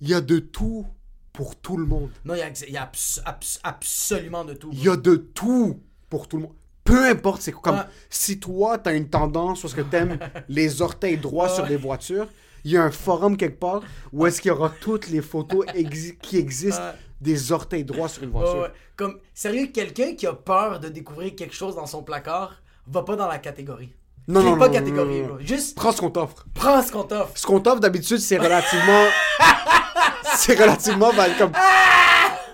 [0.00, 0.84] Il y a de tout
[1.32, 2.10] pour tout le monde.
[2.24, 4.70] Non, il y a, il y a abs- abs- absolument de tout.
[4.72, 5.80] Il y a de tout
[6.10, 6.54] pour tout le monde.
[6.84, 7.52] Peu importe, c'est.
[7.52, 10.18] Comme si toi, t'as une tendance parce que t'aimes
[10.48, 12.28] les orteils droits sur des voitures,
[12.64, 15.64] il y a un forum quelque part où est-ce qu'il y aura toutes les photos
[15.66, 16.82] exi- qui existent.
[17.22, 18.62] Des orteils droits sur une voiture.
[18.62, 18.72] ouais.
[18.96, 23.16] Comme, sérieux, quelqu'un qui a peur de découvrir quelque chose dans son placard va pas
[23.16, 23.92] dans la catégorie.
[24.28, 25.38] Non, non, pas non, catégorie, non.
[25.40, 26.44] Juste Prends ce qu'on t'offre.
[26.54, 27.32] prends ce qu'on t'offre.
[27.34, 29.06] Ce qu'on t'offre d'habitude, c'est relativement.
[30.36, 31.10] c'est relativement.
[31.10, 31.52] va- Comme...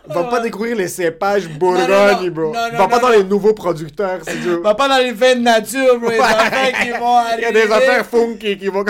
[0.07, 2.53] Va pas découvrir les cépages Bourgogne, bro.
[2.53, 4.57] Va pas dans les nouveaux producteurs, c'est du.
[4.61, 6.11] Va pas dans les vins de nature, bro.
[6.11, 8.85] Il y a des affaires funky qui vont.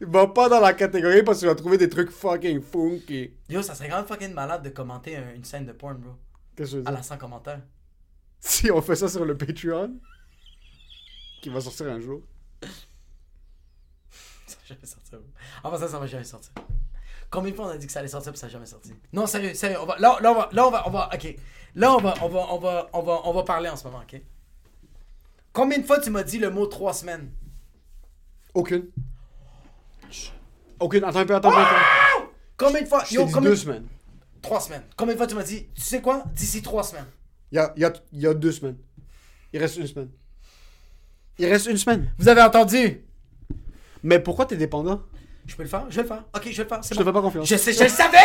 [0.00, 3.32] Va pas dans la catégorie parce tu vas trouver des trucs fucking funky.
[3.48, 6.12] Yo, ça serait quand même fucking malade de commenter un- une scène de porn, bro.
[6.56, 6.98] Qu'est-ce que je veux À dire?
[6.98, 7.60] la 100 commentaires.
[8.40, 9.94] Si on fait ça sur le Patreon,
[11.42, 12.20] qui va sortir un jour.
[14.46, 15.28] Ça va jamais sortir, bro.
[15.62, 16.52] Enfin, ça, ça va jamais sortir.
[17.30, 18.94] Combien de fois on a dit que ça allait sortir puis ça n'a jamais sorti?
[19.12, 19.76] Non, sérieux, sérieux.
[19.82, 21.36] On va, là, là, on va, là, on va, on va, ok.
[21.74, 24.00] Là, on va, on va, on va, on va, on va parler en ce moment,
[24.10, 24.20] ok?
[25.52, 27.30] Combien de fois tu m'as dit le mot trois semaines?
[28.54, 28.86] Aucune.
[30.80, 31.04] Aucune.
[31.04, 31.60] Attends un peu, attends un peu.
[31.60, 32.30] attends.
[32.56, 33.04] Combien de fois?
[33.04, 33.50] Je t'ai Yo, dit combien...
[33.50, 33.86] deux semaines.
[34.42, 34.84] Trois semaines.
[34.96, 36.24] Combien de fois tu m'as dit, tu sais quoi?
[36.34, 37.06] D'ici trois semaines.
[37.52, 38.76] Il y a, il y, a, il y a deux semaines.
[39.52, 40.10] Il reste une semaine.
[41.38, 42.12] Il reste une semaine.
[42.18, 43.04] Vous avez entendu?
[44.02, 45.02] Mais pourquoi t'es dépendant?
[45.46, 45.86] Je peux le faire?
[45.88, 46.24] Je vais le faire.
[46.34, 46.84] Ok, je vais le faire.
[46.84, 47.10] c'est Je te bon.
[47.10, 47.48] fais pas confiance.
[47.48, 48.18] Je sais, je le savais!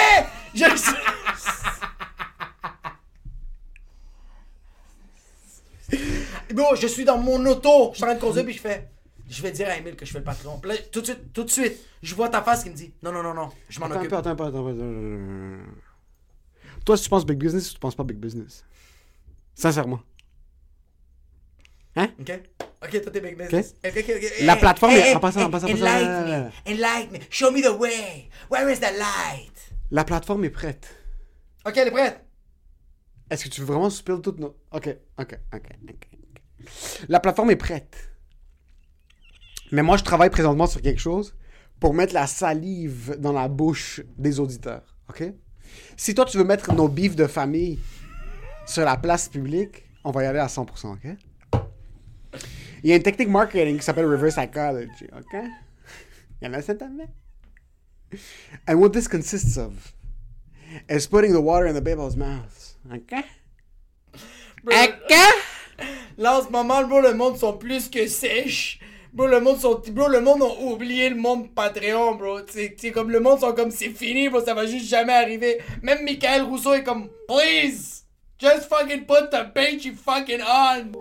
[0.53, 0.91] Je le sais!
[6.53, 8.89] Bro, je suis dans mon auto, je suis en train de conduire, puis je fais.
[9.29, 10.59] Je vais dire à Emile que je fais le patron.
[10.63, 13.11] Là, tout de suite, tout de suite, je vois ta face qui me dit Non,
[13.11, 14.13] non, non, non, je m'en Attends occupe.
[14.13, 15.59] attends attends attends peu.
[16.85, 18.65] Toi, si tu penses big business, tu penses pas big business.
[19.55, 20.01] Sincèrement.
[21.95, 22.09] Hein?
[22.19, 22.41] Ok?
[22.83, 23.75] Ok, toi t'es big business.
[23.83, 23.89] La
[24.53, 26.49] Hey, plateforme hey, en passant, en passant, en passant, là.
[27.11, 28.29] me, show me the way.
[28.51, 29.71] Where is the light?
[29.91, 30.93] La plateforme est prête.
[31.65, 32.25] Ok, elle est prête.
[33.29, 34.57] Est-ce que tu veux vraiment spill toutes nos...
[34.71, 35.63] Ok, ok, ok.
[35.89, 36.07] ok.
[37.07, 38.12] La plateforme est prête.
[39.73, 41.35] Mais moi, je travaille présentement sur quelque chose
[41.79, 45.23] pour mettre la salive dans la bouche des auditeurs, ok?
[45.97, 47.79] Si toi, tu veux mettre nos bifs de famille
[48.67, 51.17] sur la place publique, on va y aller à 100%, ok?
[52.83, 55.41] Il y a une technique marketing qui s'appelle reverse psychology, ok?
[56.39, 57.07] You understand that, man?
[58.67, 59.73] And what this consists of
[60.87, 63.25] is putting the water in the baby's mouth, ok?
[64.67, 65.13] Ok?
[66.19, 68.79] Là, en ce moment, bro, le monde sont plus que sèches.
[69.13, 72.39] Bro, le monde sont, bro, le monde ont oublié le monde Patreon, bro.
[72.49, 75.59] C'est c'est comme le monde sont comme c'est fini, bro, ça va juste jamais arriver.
[75.83, 78.05] Même Michael Rousseau est comme, please,
[78.39, 80.91] just fucking put the page you fucking on.